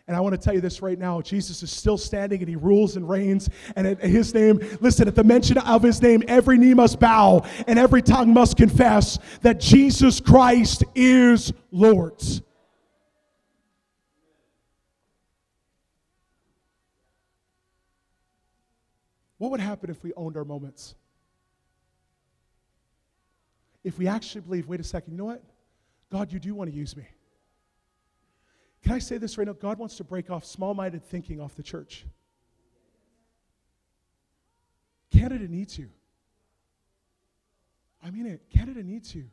And 0.07 0.14
I 0.14 0.20
want 0.20 0.35
to 0.35 0.38
tell 0.38 0.53
you 0.53 0.61
this 0.61 0.83
right 0.83 0.98
now 0.98 1.22
Jesus 1.22 1.62
is 1.62 1.72
still 1.72 1.96
standing 1.96 2.40
and 2.40 2.48
he 2.51 2.57
rules 2.57 2.96
and 2.96 3.09
reigns. 3.09 3.48
And 3.77 3.87
at 3.87 4.03
his 4.03 4.35
name, 4.35 4.61
listen, 4.83 5.09
at 5.09 5.14
the 5.14 5.25
mention 5.25 5.57
of 5.57 5.83
his 5.83 6.03
name, 6.03 6.22
every 6.29 6.59
knee 6.59 6.75
must 6.75 7.01
bow 7.01 7.46
and 7.66 7.79
every 7.79 8.03
tongue 8.03 8.35
must 8.35 8.59
confess 8.59 9.18
that 9.40 9.59
Jesus 9.59 10.20
Christ 10.20 10.85
is 10.94 11.51
Lord. 11.70 12.22
What 19.42 19.50
would 19.50 19.59
happen 19.59 19.90
if 19.90 20.05
we 20.05 20.12
owned 20.14 20.37
our 20.37 20.44
moments? 20.44 20.94
If 23.83 23.98
we 23.98 24.07
actually 24.07 24.42
believe, 24.42 24.68
wait 24.68 24.78
a 24.78 24.85
second, 24.85 25.14
you 25.14 25.18
know 25.18 25.24
what? 25.24 25.42
God, 26.12 26.33
you 26.33 26.38
do 26.38 26.55
want 26.55 26.70
to 26.70 26.76
use 26.76 26.96
me. 26.96 27.02
Can 28.85 28.92
I 28.92 29.00
say 29.00 29.18
this 29.18 29.37
right 29.37 29.44
now? 29.48 29.55
God 29.55 29.81
wants 29.81 29.96
to 29.96 30.05
break 30.05 30.31
off 30.31 30.44
small 30.44 30.74
minded 30.74 31.02
thinking 31.02 31.40
off 31.40 31.57
the 31.57 31.62
church. 31.64 32.07
Canada 35.11 35.48
needs 35.48 35.76
you. 35.76 35.88
I 38.00 38.12
mean 38.12 38.26
it. 38.26 38.42
Canada 38.48 38.85
needs 38.85 39.12
you. 39.12 39.24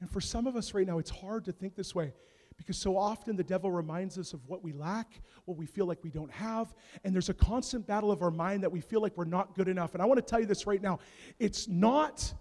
And 0.00 0.08
for 0.08 0.20
some 0.20 0.46
of 0.46 0.54
us 0.54 0.74
right 0.74 0.86
now, 0.86 1.00
it's 1.00 1.10
hard 1.10 1.46
to 1.46 1.52
think 1.52 1.74
this 1.74 1.92
way 1.92 2.12
because 2.56 2.76
so 2.76 2.96
often 2.96 3.36
the 3.36 3.44
devil 3.44 3.70
reminds 3.70 4.18
us 4.18 4.32
of 4.32 4.40
what 4.46 4.62
we 4.62 4.72
lack, 4.72 5.20
what 5.44 5.56
we 5.56 5.66
feel 5.66 5.86
like 5.86 6.02
we 6.02 6.10
don't 6.10 6.30
have, 6.30 6.74
and 7.04 7.14
there's 7.14 7.28
a 7.28 7.34
constant 7.34 7.86
battle 7.86 8.10
of 8.10 8.22
our 8.22 8.30
mind 8.30 8.62
that 8.62 8.72
we 8.72 8.80
feel 8.80 9.00
like 9.00 9.16
we're 9.16 9.24
not 9.24 9.54
good 9.54 9.68
enough. 9.68 9.94
And 9.94 10.02
I 10.02 10.06
want 10.06 10.18
to 10.18 10.22
tell 10.22 10.40
you 10.40 10.46
this 10.46 10.66
right 10.66 10.82
now 10.82 10.98
it's 11.38 11.68
not. 11.68 12.32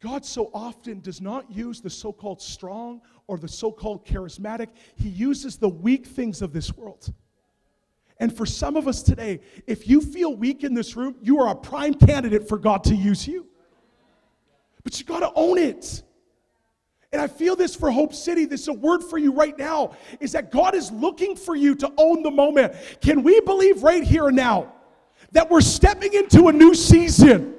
God 0.00 0.26
so 0.26 0.50
often 0.52 1.00
does 1.00 1.22
not 1.22 1.50
use 1.50 1.80
the 1.80 1.88
so 1.88 2.12
called 2.12 2.42
strong 2.42 3.00
or 3.26 3.38
the 3.38 3.48
so 3.48 3.72
called 3.72 4.04
charismatic. 4.04 4.68
He 4.96 5.08
uses 5.08 5.56
the 5.56 5.68
weak 5.68 6.06
things 6.06 6.42
of 6.42 6.52
this 6.52 6.76
world. 6.76 7.10
And 8.18 8.34
for 8.36 8.46
some 8.46 8.76
of 8.76 8.86
us 8.86 9.02
today, 9.02 9.40
if 9.66 9.88
you 9.88 10.00
feel 10.00 10.36
weak 10.36 10.62
in 10.62 10.74
this 10.74 10.94
room, 10.94 11.16
you 11.22 11.40
are 11.40 11.50
a 11.50 11.56
prime 11.56 11.94
candidate 11.94 12.48
for 12.48 12.58
God 12.58 12.84
to 12.84 12.94
use 12.94 13.26
you. 13.26 13.46
But 14.82 14.98
you 15.00 15.06
got 15.06 15.20
to 15.20 15.32
own 15.34 15.58
it. 15.58 16.02
And 17.14 17.22
I 17.22 17.28
feel 17.28 17.54
this 17.54 17.76
for 17.76 17.92
Hope 17.92 18.12
City. 18.12 18.44
This 18.44 18.62
is 18.62 18.68
a 18.68 18.72
word 18.72 19.04
for 19.04 19.18
you 19.18 19.32
right 19.32 19.56
now 19.56 19.92
is 20.18 20.32
that 20.32 20.50
God 20.50 20.74
is 20.74 20.90
looking 20.90 21.36
for 21.36 21.54
you 21.54 21.76
to 21.76 21.92
own 21.96 22.24
the 22.24 22.30
moment. 22.30 22.74
Can 23.00 23.22
we 23.22 23.40
believe 23.40 23.84
right 23.84 24.02
here 24.02 24.26
and 24.26 24.36
now 24.36 24.72
that 25.30 25.48
we're 25.48 25.60
stepping 25.60 26.12
into 26.12 26.48
a 26.48 26.52
new 26.52 26.74
season? 26.74 27.54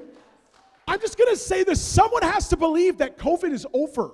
I'm 0.86 1.00
just 1.00 1.16
going 1.16 1.30
to 1.30 1.38
say 1.38 1.64
this 1.64 1.80
someone 1.80 2.20
has 2.20 2.48
to 2.48 2.58
believe 2.58 2.98
that 2.98 3.16
COVID 3.16 3.50
is 3.50 3.66
over. 3.72 4.10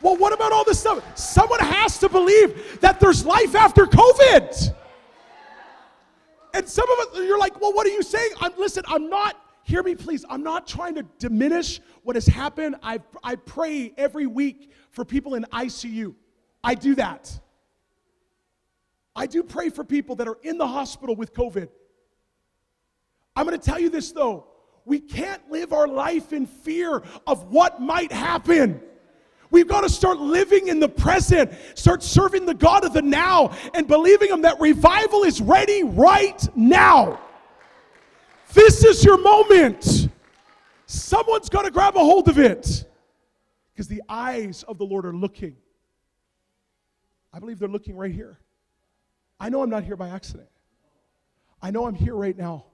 Well, 0.00 0.16
what 0.16 0.32
about 0.32 0.52
all 0.52 0.64
this 0.64 0.78
stuff? 0.78 1.02
Someone 1.18 1.58
has 1.58 1.98
to 1.98 2.08
believe 2.08 2.80
that 2.80 3.00
there's 3.00 3.26
life 3.26 3.56
after 3.56 3.86
COVID. 3.86 4.72
And 6.54 6.68
some 6.68 6.88
of 6.88 7.08
us, 7.08 7.16
you're 7.16 7.40
like, 7.40 7.60
well, 7.60 7.72
what 7.72 7.88
are 7.88 7.90
you 7.90 8.04
saying? 8.04 8.30
I'm, 8.40 8.52
listen, 8.56 8.84
I'm 8.86 9.10
not 9.10 9.36
hear 9.64 9.82
me 9.82 9.94
please. 9.94 10.24
I'm 10.28 10.42
not 10.42 10.66
trying 10.66 10.94
to 10.94 11.02
diminish 11.18 11.80
what 12.02 12.16
has 12.16 12.26
happened. 12.26 12.76
I, 12.82 13.00
I 13.22 13.34
pray 13.34 13.92
every 13.96 14.26
week 14.26 14.70
for 14.90 15.04
people 15.04 15.34
in 15.34 15.44
ICU. 15.52 16.14
I 16.62 16.74
do 16.74 16.94
that. 16.94 17.40
I 19.16 19.26
do 19.26 19.42
pray 19.42 19.68
for 19.70 19.84
people 19.84 20.16
that 20.16 20.28
are 20.28 20.38
in 20.42 20.58
the 20.58 20.66
hospital 20.66 21.14
with 21.14 21.34
COVID. 21.34 21.68
I'm 23.36 23.46
going 23.46 23.58
to 23.58 23.64
tell 23.64 23.78
you 23.78 23.90
this 23.90 24.12
though. 24.12 24.46
We 24.84 25.00
can't 25.00 25.50
live 25.50 25.72
our 25.72 25.88
life 25.88 26.32
in 26.32 26.46
fear 26.46 27.02
of 27.26 27.44
what 27.44 27.80
might 27.80 28.12
happen. 28.12 28.80
We've 29.50 29.68
got 29.68 29.82
to 29.82 29.88
start 29.88 30.18
living 30.18 30.68
in 30.68 30.80
the 30.80 30.88
present, 30.88 31.52
start 31.74 32.02
serving 32.02 32.44
the 32.44 32.54
God 32.54 32.84
of 32.84 32.92
the 32.92 33.02
now, 33.02 33.56
and 33.72 33.86
believing 33.86 34.30
Him 34.30 34.42
that 34.42 34.60
revival 34.60 35.22
is 35.22 35.40
ready 35.40 35.84
right 35.84 36.44
now. 36.56 37.20
This 38.54 38.84
is 38.84 39.04
your 39.04 39.18
moment. 39.18 40.08
Someone's 40.86 41.48
got 41.48 41.62
to 41.62 41.72
grab 41.72 41.96
a 41.96 41.98
hold 41.98 42.28
of 42.28 42.38
it 42.38 42.84
because 43.72 43.88
the 43.88 44.02
eyes 44.08 44.62
of 44.68 44.78
the 44.78 44.84
Lord 44.84 45.04
are 45.04 45.12
looking. 45.12 45.56
I 47.32 47.40
believe 47.40 47.58
they're 47.58 47.68
looking 47.68 47.96
right 47.96 48.12
here. 48.12 48.38
I 49.40 49.48
know 49.48 49.62
I'm 49.62 49.70
not 49.70 49.82
here 49.82 49.96
by 49.96 50.10
accident. 50.10 50.48
I 51.60 51.72
know 51.72 51.86
I'm 51.86 51.96
here 51.96 52.14
right 52.14 52.36
now 52.36 52.66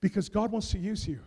because 0.00 0.28
God 0.28 0.52
wants 0.52 0.70
to 0.70 0.78
use 0.78 1.08
you. 1.08 1.18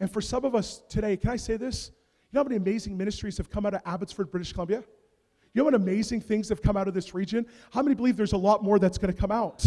And 0.00 0.10
for 0.10 0.20
some 0.20 0.44
of 0.44 0.56
us 0.56 0.82
today, 0.88 1.16
can 1.16 1.30
I 1.30 1.36
say 1.36 1.56
this? 1.56 1.92
You 2.32 2.36
know 2.36 2.40
how 2.40 2.48
many 2.48 2.56
amazing 2.56 2.96
ministries 2.96 3.36
have 3.36 3.48
come 3.48 3.64
out 3.64 3.74
of 3.74 3.82
Abbotsford, 3.86 4.30
British 4.30 4.52
Columbia? 4.52 4.82
You 5.52 5.60
know 5.60 5.64
what 5.64 5.74
amazing 5.74 6.20
things 6.20 6.48
have 6.48 6.62
come 6.62 6.76
out 6.76 6.88
of 6.88 6.94
this 6.94 7.14
region? 7.14 7.46
How 7.70 7.82
many 7.82 7.94
believe 7.94 8.16
there's 8.16 8.32
a 8.32 8.38
lot 8.38 8.64
more 8.64 8.80
that's 8.80 8.98
going 8.98 9.12
to 9.12 9.20
come 9.20 9.30
out? 9.30 9.64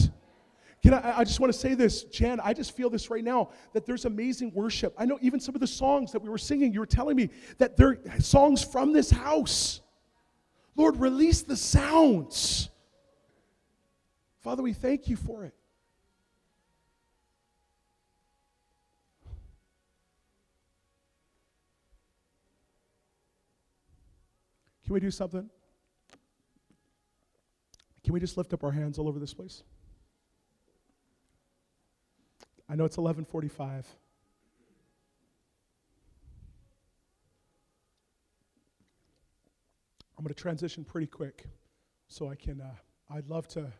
Can 0.83 0.93
I, 0.93 1.19
I 1.19 1.23
just 1.23 1.39
want 1.39 1.51
to 1.51 1.57
say 1.57 1.75
this, 1.75 2.03
Jan, 2.03 2.41
I 2.43 2.53
just 2.53 2.75
feel 2.75 2.89
this 2.89 3.09
right 3.09 3.23
now 3.23 3.51
that 3.71 3.85
there's 3.85 4.03
amazing 4.03 4.51
worship. 4.53 4.93
I 4.97 5.05
know 5.05 5.17
even 5.21 5.39
some 5.39 5.55
of 5.55 5.61
the 5.61 5.67
songs 5.67 6.11
that 6.11 6.21
we 6.21 6.29
were 6.29 6.37
singing, 6.37 6.73
you 6.73 6.81
were 6.81 6.85
telling 6.85 7.15
me 7.15 7.29
that 7.57 7.77
they're 7.77 7.99
songs 8.19 8.63
from 8.63 8.91
this 8.91 9.09
house. 9.09 9.79
Lord, 10.75 10.97
release 10.97 11.41
the 11.41 11.55
sounds. 11.55 12.69
Father, 14.41 14.61
we 14.61 14.73
thank 14.73 15.07
you 15.07 15.15
for 15.15 15.45
it. 15.45 15.53
Can 24.83 24.93
we 24.93 24.99
do 24.99 25.11
something? 25.11 25.49
Can 28.03 28.13
we 28.13 28.19
just 28.19 28.35
lift 28.35 28.51
up 28.51 28.65
our 28.65 28.71
hands 28.71 28.99
all 28.99 29.07
over 29.07 29.17
this 29.17 29.33
place? 29.33 29.63
I 32.69 32.75
know 32.75 32.85
it's 32.85 32.97
1145. 32.97 33.85
I'm 40.17 40.23
going 40.23 40.33
to 40.33 40.41
transition 40.41 40.85
pretty 40.85 41.07
quick 41.07 41.45
so 42.07 42.29
I 42.29 42.35
can, 42.35 42.61
uh, 42.61 43.13
I'd 43.13 43.27
love 43.27 43.47
to 43.49 43.71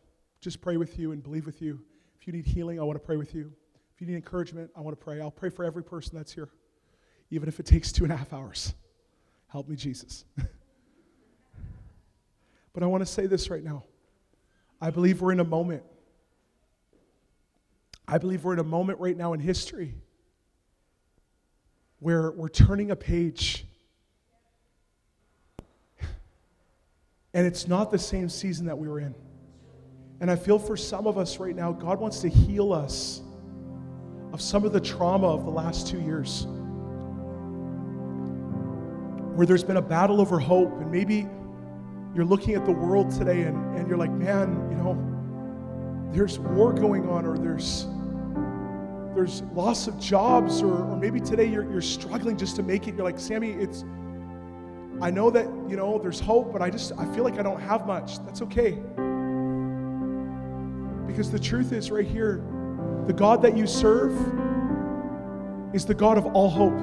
just 0.42 0.60
pray 0.60 0.76
with 0.76 1.00
you 1.00 1.14
and 1.14 1.24
believe 1.24 1.46
with 1.46 1.62
you. 1.62 1.80
If 2.20 2.28
you 2.28 2.34
need 2.34 2.46
healing, 2.46 2.80
I 2.80 2.84
want 2.84 3.00
to 3.00 3.06
pray 3.06 3.16
with 3.16 3.34
you. 3.34 3.52
If 3.96 4.02
you 4.02 4.08
need 4.08 4.16
encouragement, 4.16 4.70
I 4.76 4.82
want 4.82 5.00
to 5.00 5.04
pray. 5.04 5.22
I'll 5.22 5.32
pray 5.32 5.50
for 5.50 5.64
every 5.64 5.84
person 5.84 6.18
that's 6.18 6.34
here, 6.34 6.50
even 7.32 7.48
if 7.48 7.60
it 7.62 7.66
takes 7.66 7.92
two 7.94 8.04
and 8.04 8.12
a 8.12 8.18
half 8.18 8.34
hours. 8.34 8.74
Help 9.48 9.70
me, 9.70 9.78
Jesus. 9.78 10.26
but 12.74 12.84
I 12.84 12.88
want 12.88 13.02
to 13.02 13.06
say 13.06 13.26
this 13.26 13.50
right 13.50 13.64
now. 13.64 13.84
I 14.82 14.90
believe 14.90 15.22
we're 15.22 15.32
in 15.32 15.40
a 15.40 15.46
moment. 15.46 15.84
I 18.14 18.20
believe 18.20 18.44
we're 18.44 18.54
in 18.54 18.60
a 18.60 18.64
moment 18.64 19.00
right 19.00 19.18
now 19.18 19.34
in 19.34 19.40
history 19.40 19.96
where 21.98 22.30
we're 22.30 22.48
turning 22.48 22.92
a 22.92 22.96
page. 22.96 23.66
And 27.34 27.48
it's 27.48 27.68
not 27.68 27.90
the 27.90 27.98
same 27.98 28.30
season 28.30 28.68
that 28.68 28.78
we 28.78 28.88
were 28.88 29.00
in. 29.00 29.16
And 30.22 30.30
I 30.30 30.36
feel 30.36 30.60
for 30.60 30.78
some 30.78 31.08
of 31.08 31.18
us 31.18 31.40
right 31.40 31.56
now, 31.56 31.72
God 31.72 32.00
wants 32.00 32.20
to 32.20 32.30
heal 32.30 32.72
us 32.72 33.24
of 34.32 34.40
some 34.40 34.64
of 34.64 34.74
the 34.74 34.80
trauma 34.80 35.30
of 35.30 35.44
the 35.44 35.50
last 35.50 35.88
two 35.88 36.00
years. 36.00 36.46
Where 39.36 39.48
there's 39.48 39.64
been 39.64 39.78
a 39.78 39.82
battle 39.82 40.22
over 40.22 40.38
hope, 40.38 40.72
and 40.80 40.92
maybe 40.92 41.28
you're 42.14 42.26
looking 42.26 42.54
at 42.54 42.64
the 42.64 42.74
world 42.74 43.10
today 43.10 43.42
and, 43.42 43.76
and 43.76 43.88
you're 43.88 43.98
like, 43.98 44.12
man, 44.12 44.70
you 44.70 44.78
know, 44.78 46.12
there's 46.14 46.38
war 46.38 46.74
going 46.74 47.10
on, 47.10 47.26
or 47.26 47.40
there's 47.40 47.88
there's 49.16 49.42
loss 49.54 49.88
of 49.88 50.00
jobs, 50.00 50.62
or, 50.62 50.86
or 50.86 50.98
maybe 50.98 51.20
today 51.20 51.46
you're, 51.46 51.70
you're 51.72 51.82
struggling 51.82 52.38
just 52.38 52.56
to 52.56 52.64
make 52.64 52.88
it. 52.88 52.96
You're 52.96 53.04
like, 53.04 53.20
Sammy, 53.20 53.52
it's 53.52 53.84
I 55.02 55.12
know 55.12 55.30
that, 55.32 55.46
you 55.68 55.76
know, 55.76 56.00
there's 56.00 56.20
hope, 56.20 56.54
but 56.54 56.62
I 56.62 56.70
just 56.70 56.94
I 56.98 57.06
feel 57.14 57.24
like 57.24 57.40
I 57.40 57.44
don't 57.44 57.60
have 57.60 57.86
much. 57.86 58.20
That's 58.26 58.42
okay. 58.44 58.72
Because 61.08 61.30
the 61.32 61.40
truth 61.40 61.74
is 61.74 61.92
right 61.92 62.08
here, 62.08 62.44
the 63.06 63.14
God 63.14 63.42
that 63.42 63.58
you 63.58 63.68
serve 63.68 64.14
is 65.76 65.86
the 65.86 65.94
God 65.94 66.18
of 66.18 66.26
all 66.28 66.50
hope. 66.50 66.80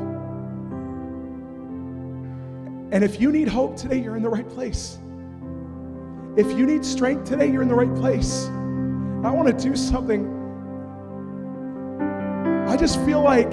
And 2.92 3.04
if 3.04 3.20
you 3.20 3.30
need 3.30 3.48
hope 3.48 3.76
today, 3.76 4.00
you're 4.00 4.16
in 4.16 4.22
the 4.22 4.28
right 4.28 4.48
place. 4.48 4.98
If 6.36 6.58
you 6.58 6.66
need 6.66 6.84
strength 6.84 7.28
today, 7.28 7.50
you're 7.50 7.62
in 7.62 7.68
the 7.68 7.74
right 7.74 7.94
place. 7.94 8.46
I 9.24 9.30
want 9.30 9.46
to 9.46 9.54
do 9.68 9.76
something. 9.76 10.39
Just 12.80 12.98
feel 13.04 13.22
like, 13.22 13.52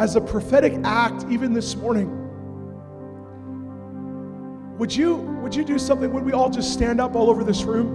as 0.00 0.16
a 0.16 0.20
prophetic 0.20 0.74
act, 0.82 1.24
even 1.30 1.52
this 1.52 1.76
morning, 1.76 2.08
would 4.76 4.94
you, 4.94 5.14
would 5.14 5.54
you 5.54 5.64
do 5.64 5.78
something? 5.78 6.12
Would 6.12 6.24
we 6.24 6.32
all 6.32 6.50
just 6.50 6.72
stand 6.72 7.00
up 7.00 7.14
all 7.14 7.30
over 7.30 7.44
this 7.44 7.62
room? 7.62 7.86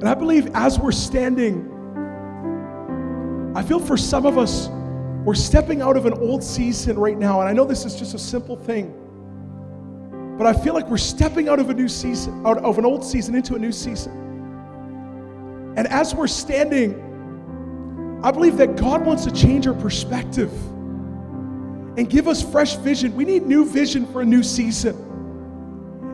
And 0.00 0.08
I 0.08 0.14
believe 0.14 0.48
as 0.52 0.80
we're 0.80 0.90
standing, 0.90 1.70
I 3.54 3.62
feel 3.62 3.78
for 3.78 3.96
some 3.96 4.26
of 4.26 4.36
us, 4.36 4.66
we're 5.24 5.36
stepping 5.36 5.80
out 5.80 5.96
of 5.96 6.06
an 6.06 6.14
old 6.14 6.42
season 6.42 6.98
right 6.98 7.16
now. 7.16 7.38
And 7.38 7.48
I 7.48 7.52
know 7.52 7.64
this 7.64 7.84
is 7.84 7.94
just 7.94 8.14
a 8.14 8.18
simple 8.18 8.56
thing, 8.56 9.05
but 10.36 10.46
I 10.46 10.52
feel 10.52 10.74
like 10.74 10.88
we're 10.88 10.98
stepping 10.98 11.48
out 11.48 11.58
of 11.58 11.70
a 11.70 11.74
new 11.74 11.88
season, 11.88 12.46
out 12.46 12.58
of 12.58 12.78
an 12.78 12.84
old 12.84 13.04
season 13.04 13.34
into 13.34 13.54
a 13.54 13.58
new 13.58 13.72
season. 13.72 14.12
And 15.76 15.86
as 15.88 16.14
we're 16.14 16.26
standing, 16.26 18.20
I 18.22 18.30
believe 18.30 18.56
that 18.58 18.76
God 18.76 19.04
wants 19.04 19.24
to 19.24 19.30
change 19.30 19.66
our 19.66 19.74
perspective 19.74 20.52
and 21.98 22.08
give 22.08 22.28
us 22.28 22.42
fresh 22.42 22.76
vision. 22.76 23.14
We 23.14 23.24
need 23.24 23.46
new 23.46 23.64
vision 23.64 24.06
for 24.12 24.20
a 24.20 24.24
new 24.24 24.42
season. 24.42 24.96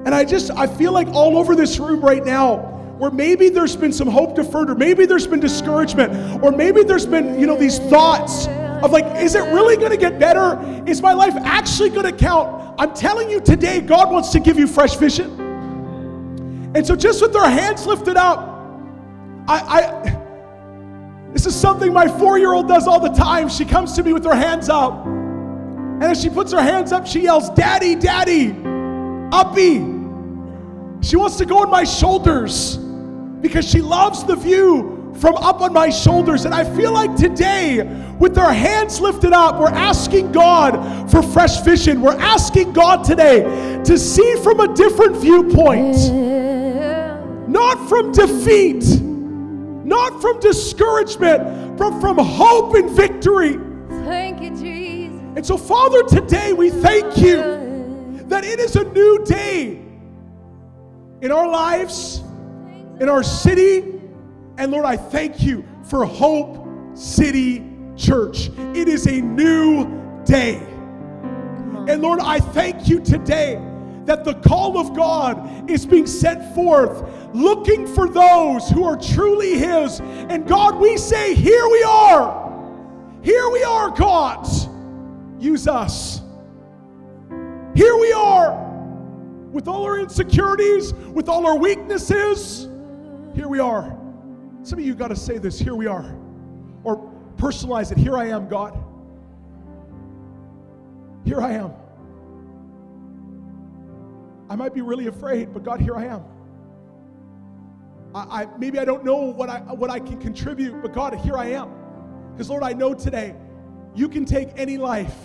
And 0.04 0.14
I 0.14 0.24
just, 0.24 0.50
I 0.52 0.66
feel 0.66 0.92
like 0.92 1.08
all 1.08 1.36
over 1.36 1.54
this 1.54 1.78
room 1.78 2.00
right 2.00 2.24
now, 2.24 2.70
where 2.98 3.10
maybe 3.10 3.48
there's 3.48 3.74
been 3.74 3.92
some 3.92 4.08
hope 4.08 4.36
deferred, 4.36 4.70
or 4.70 4.74
maybe 4.74 5.06
there's 5.06 5.26
been 5.26 5.40
discouragement, 5.40 6.42
or 6.42 6.52
maybe 6.52 6.84
there's 6.84 7.06
been, 7.06 7.40
you 7.40 7.46
know, 7.46 7.56
these 7.56 7.78
thoughts 7.78 8.46
of 8.82 8.90
like, 8.90 9.04
is 9.22 9.34
it 9.34 9.42
really 9.52 9.76
going 9.76 9.90
to 9.90 9.96
get 9.96 10.18
better? 10.18 10.60
Is 10.86 11.00
my 11.00 11.12
life 11.12 11.34
actually 11.36 11.90
going 11.90 12.04
to 12.04 12.12
count? 12.12 12.74
I'm 12.78 12.94
telling 12.94 13.30
you 13.30 13.40
today, 13.40 13.80
God 13.80 14.10
wants 14.10 14.30
to 14.30 14.40
give 14.40 14.58
you 14.58 14.66
fresh 14.66 14.96
vision. 14.96 15.40
And 16.74 16.86
so, 16.86 16.96
just 16.96 17.20
with 17.20 17.36
our 17.36 17.50
hands 17.50 17.86
lifted 17.86 18.16
up, 18.16 18.40
I, 19.46 19.58
I 19.58 20.22
this 21.32 21.46
is 21.46 21.54
something 21.58 21.92
my 21.92 22.08
four 22.08 22.38
year 22.38 22.52
old 22.52 22.68
does 22.68 22.86
all 22.86 23.00
the 23.00 23.08
time. 23.08 23.48
She 23.48 23.64
comes 23.64 23.94
to 23.94 24.02
me 24.02 24.12
with 24.12 24.24
her 24.24 24.34
hands 24.34 24.68
up. 24.68 25.06
And 25.06 26.04
as 26.04 26.20
she 26.20 26.28
puts 26.28 26.52
her 26.52 26.60
hands 26.60 26.92
up, 26.92 27.06
she 27.06 27.20
yells, 27.20 27.48
Daddy, 27.50 27.94
Daddy, 27.94 28.50
uppy. 29.32 29.74
She 31.00 31.16
wants 31.16 31.36
to 31.36 31.46
go 31.46 31.58
on 31.58 31.70
my 31.70 31.84
shoulders 31.84 32.76
because 32.76 33.68
she 33.68 33.80
loves 33.80 34.24
the 34.24 34.36
view 34.36 35.12
from 35.18 35.36
up 35.36 35.60
on 35.60 35.72
my 35.72 35.90
shoulders. 35.90 36.44
And 36.44 36.54
I 36.54 36.64
feel 36.76 36.92
like 36.92 37.16
today, 37.16 37.80
with 38.22 38.38
our 38.38 38.52
hands 38.52 39.00
lifted 39.00 39.32
up, 39.32 39.58
we're 39.58 39.66
asking 39.66 40.30
God 40.30 41.10
for 41.10 41.24
fresh 41.24 41.60
vision. 41.62 42.00
We're 42.00 42.20
asking 42.20 42.72
God 42.72 43.02
today 43.02 43.42
to 43.84 43.98
see 43.98 44.36
from 44.44 44.60
a 44.60 44.72
different 44.76 45.16
viewpoint, 45.16 45.96
not 47.48 47.88
from 47.88 48.12
defeat, 48.12 48.84
not 49.02 50.22
from 50.22 50.38
discouragement, 50.38 51.76
but 51.76 52.00
from 52.00 52.16
hope 52.16 52.76
and 52.76 52.88
victory. 52.90 53.58
Thank 54.04 54.40
you, 54.40 54.50
Jesus. 54.50 55.20
And 55.34 55.44
so, 55.44 55.56
Father, 55.56 56.04
today 56.04 56.52
we 56.52 56.70
thank 56.70 57.16
you 57.16 58.22
that 58.28 58.44
it 58.44 58.60
is 58.60 58.76
a 58.76 58.84
new 58.84 59.24
day 59.24 59.82
in 61.22 61.32
our 61.32 61.48
lives 61.48 62.22
in 63.00 63.08
our 63.08 63.24
city. 63.24 64.00
And 64.58 64.70
Lord, 64.70 64.84
I 64.84 64.96
thank 64.96 65.42
you 65.42 65.64
for 65.82 66.04
Hope 66.04 66.68
City 66.94 67.71
Church. 68.02 68.50
It 68.74 68.88
is 68.88 69.06
a 69.06 69.20
new 69.20 70.24
day. 70.24 70.56
And 71.88 72.02
Lord, 72.02 72.20
I 72.20 72.40
thank 72.40 72.88
you 72.88 73.00
today 73.00 73.60
that 74.04 74.24
the 74.24 74.34
call 74.34 74.76
of 74.78 74.96
God 74.96 75.70
is 75.70 75.86
being 75.86 76.06
sent 76.06 76.54
forth, 76.54 77.04
looking 77.32 77.86
for 77.86 78.08
those 78.08 78.68
who 78.68 78.84
are 78.84 78.96
truly 78.96 79.56
His. 79.58 80.00
And 80.00 80.46
God, 80.46 80.76
we 80.80 80.96
say, 80.96 81.34
Here 81.34 81.68
we 81.68 81.82
are. 81.84 82.42
Here 83.22 83.48
we 83.50 83.62
are, 83.62 83.90
God. 83.90 84.48
Use 85.38 85.68
us. 85.68 86.20
Here 87.74 87.96
we 87.96 88.12
are 88.12 88.62
with 89.52 89.68
all 89.68 89.84
our 89.84 90.00
insecurities, 90.00 90.92
with 90.94 91.28
all 91.28 91.46
our 91.46 91.56
weaknesses. 91.56 92.68
Here 93.34 93.48
we 93.48 93.60
are. 93.60 93.96
Some 94.62 94.78
of 94.78 94.84
you 94.84 94.94
got 94.94 95.08
to 95.08 95.16
say 95.16 95.38
this, 95.38 95.58
here 95.58 95.74
we 95.74 95.86
are. 95.86 96.16
Or 96.84 97.11
personalize 97.32 97.92
it, 97.92 97.98
here 97.98 98.16
I 98.16 98.28
am, 98.28 98.48
God. 98.48 98.78
Here 101.24 101.40
I 101.40 101.52
am. 101.52 101.72
I 104.50 104.56
might 104.56 104.74
be 104.74 104.82
really 104.82 105.06
afraid, 105.06 105.52
but 105.52 105.62
God, 105.62 105.80
here 105.80 105.96
I 105.96 106.06
am. 106.06 106.24
I, 108.14 108.42
I, 108.42 108.46
maybe 108.58 108.78
I 108.78 108.84
don't 108.84 109.04
know 109.04 109.16
what 109.16 109.48
I 109.48 109.60
what 109.60 109.90
I 109.90 109.98
can 109.98 110.18
contribute, 110.18 110.82
but 110.82 110.92
God, 110.92 111.14
here 111.14 111.36
I 111.36 111.46
am. 111.46 111.72
Because 112.32 112.50
Lord, 112.50 112.62
I 112.62 112.72
know 112.72 112.92
today 112.94 113.34
you 113.94 114.08
can 114.08 114.24
take 114.24 114.50
any 114.56 114.78
life 114.78 115.16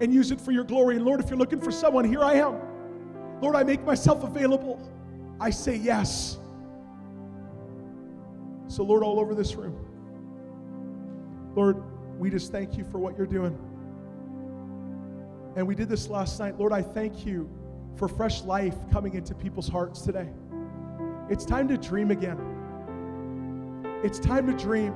and 0.00 0.12
use 0.12 0.30
it 0.30 0.40
for 0.40 0.52
your 0.52 0.64
glory. 0.64 0.96
And 0.96 1.04
Lord, 1.04 1.20
if 1.20 1.28
you're 1.30 1.38
looking 1.38 1.60
for 1.60 1.70
someone, 1.70 2.04
here 2.04 2.22
I 2.22 2.34
am. 2.34 2.60
Lord, 3.40 3.56
I 3.56 3.62
make 3.62 3.84
myself 3.84 4.24
available. 4.24 4.80
I 5.40 5.50
say 5.50 5.76
yes. 5.76 6.38
So, 8.68 8.82
Lord, 8.82 9.02
all 9.02 9.18
over 9.18 9.34
this 9.34 9.54
room, 9.54 9.74
Lord, 11.58 11.82
we 12.20 12.30
just 12.30 12.52
thank 12.52 12.78
you 12.78 12.84
for 12.84 13.00
what 13.00 13.18
you're 13.18 13.26
doing. 13.26 13.58
And 15.56 15.66
we 15.66 15.74
did 15.74 15.88
this 15.88 16.06
last 16.06 16.38
night. 16.38 16.56
Lord, 16.56 16.72
I 16.72 16.82
thank 16.82 17.26
you 17.26 17.50
for 17.96 18.06
fresh 18.06 18.42
life 18.42 18.76
coming 18.92 19.14
into 19.14 19.34
people's 19.34 19.66
hearts 19.66 20.02
today. 20.02 20.28
It's 21.28 21.44
time 21.44 21.66
to 21.66 21.76
dream 21.76 22.12
again. 22.12 22.38
It's 24.04 24.20
time 24.20 24.46
to 24.46 24.52
dream. 24.52 24.94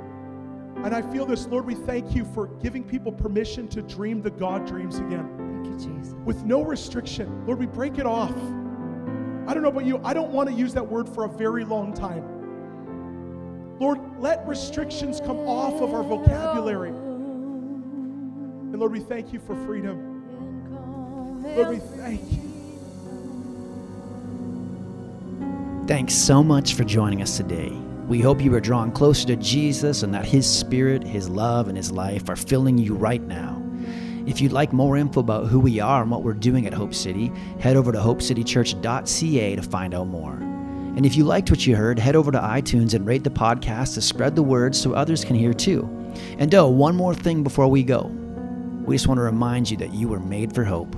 And 0.85 0.95
I 0.95 1.03
feel 1.03 1.27
this, 1.27 1.49
Lord, 1.49 1.67
we 1.67 1.75
thank 1.75 2.15
you 2.15 2.25
for 2.25 2.47
giving 2.47 2.85
people 2.85 3.11
permission 3.11 3.67
to 3.67 3.83
dream 3.83 4.23
the 4.23 4.31
God 4.31 4.65
dreams 4.65 4.99
again 4.99 5.65
Thank 5.65 5.67
you, 5.67 5.97
Jesus. 5.97 6.15
with 6.25 6.45
no 6.45 6.63
restriction. 6.63 7.45
Lord, 7.45 7.59
we 7.59 7.67
break 7.67 7.99
it 7.99 8.07
off. 8.07 8.31
I 8.31 9.53
don't 9.53 9.65
know 9.65 9.71
about 9.71 9.85
you, 9.85 10.01
I 10.05 10.15
don't 10.15 10.31
want 10.31 10.49
to 10.49 10.55
use 10.55 10.75
that 10.75 10.87
word 10.87 11.09
for 11.09 11.25
a 11.25 11.29
very 11.29 11.65
long 11.65 11.93
time. 11.93 12.23
Lord, 13.81 13.99
let 14.23 14.47
restrictions 14.47 15.21
come 15.21 15.39
off 15.49 15.83
of 15.83 15.93
our 15.93 16.05
vocabulary. 16.05 16.91
And 16.91 18.79
Lord, 18.79 18.93
we 18.93 19.01
thank 19.01 19.33
you 19.33 19.41
for 19.41 19.57
freedom. 19.67 21.43
Lord, 21.43 21.69
we 21.71 21.79
thank 21.79 22.21
you. 22.31 22.39
Thanks 25.89 26.15
so 26.15 26.45
much 26.45 26.75
for 26.75 26.85
joining 26.85 27.21
us 27.21 27.37
today. 27.37 27.71
We 28.07 28.21
hope 28.21 28.41
you 28.41 28.55
are 28.55 28.61
drawn 28.61 28.93
closer 28.93 29.27
to 29.27 29.35
Jesus 29.35 30.05
and 30.05 30.15
that 30.15 30.25
His 30.25 30.49
Spirit, 30.49 31.03
His 31.03 31.29
love, 31.29 31.67
and 31.67 31.77
His 31.77 31.91
life 31.91 32.29
are 32.29 32.37
filling 32.37 32.79
you 32.79 32.95
right 32.95 33.23
now. 33.23 33.61
If 34.25 34.41
you'd 34.41 34.53
like 34.53 34.73
more 34.73 34.97
info 34.97 35.19
about 35.19 35.49
who 35.49 35.59
we 35.59 35.81
are 35.81 36.03
and 36.03 36.11
what 36.13 36.23
we're 36.23 36.35
doing 36.35 36.69
at 36.69 36.73
Hope 36.73 36.95
City, 36.95 37.33
head 37.59 37.75
over 37.75 37.91
to 37.91 37.99
hopecitychurch.ca 37.99 39.57
to 39.57 39.63
find 39.63 39.95
out 39.95 40.07
more. 40.07 40.52
And 40.97 41.07
if 41.07 41.17
you 41.17 41.25
liked 41.25 41.51
what 41.51 41.67
you 41.67 41.75
heard, 41.75 41.99
head 41.99 42.17
over 42.17 42.31
to 42.31 42.39
iTunes 42.39 42.95
and 42.95 43.07
rate 43.07 43.25
the 43.25 43.31
podcast 43.31 43.95
to 43.95 44.03
spread 44.03 44.37
the 44.37 44.43
word 44.43 44.77
so 44.77 44.93
others 44.93 45.25
can 45.25 45.37
hear 45.37 45.55
too. 45.55 45.89
And 46.39 46.55
oh, 46.55 46.69
one 46.69 46.95
more 46.95 47.15
thing 47.15 47.43
before 47.43 47.69
we 47.69 47.83
go. 47.83 48.11
We 48.85 48.95
just 48.95 49.07
want 49.07 49.19
to 49.19 49.23
remind 49.23 49.71
you 49.71 49.77
that 49.79 49.95
you 49.95 50.09
were 50.09 50.21
made 50.21 50.55
for 50.55 50.65
hope. 50.65 50.95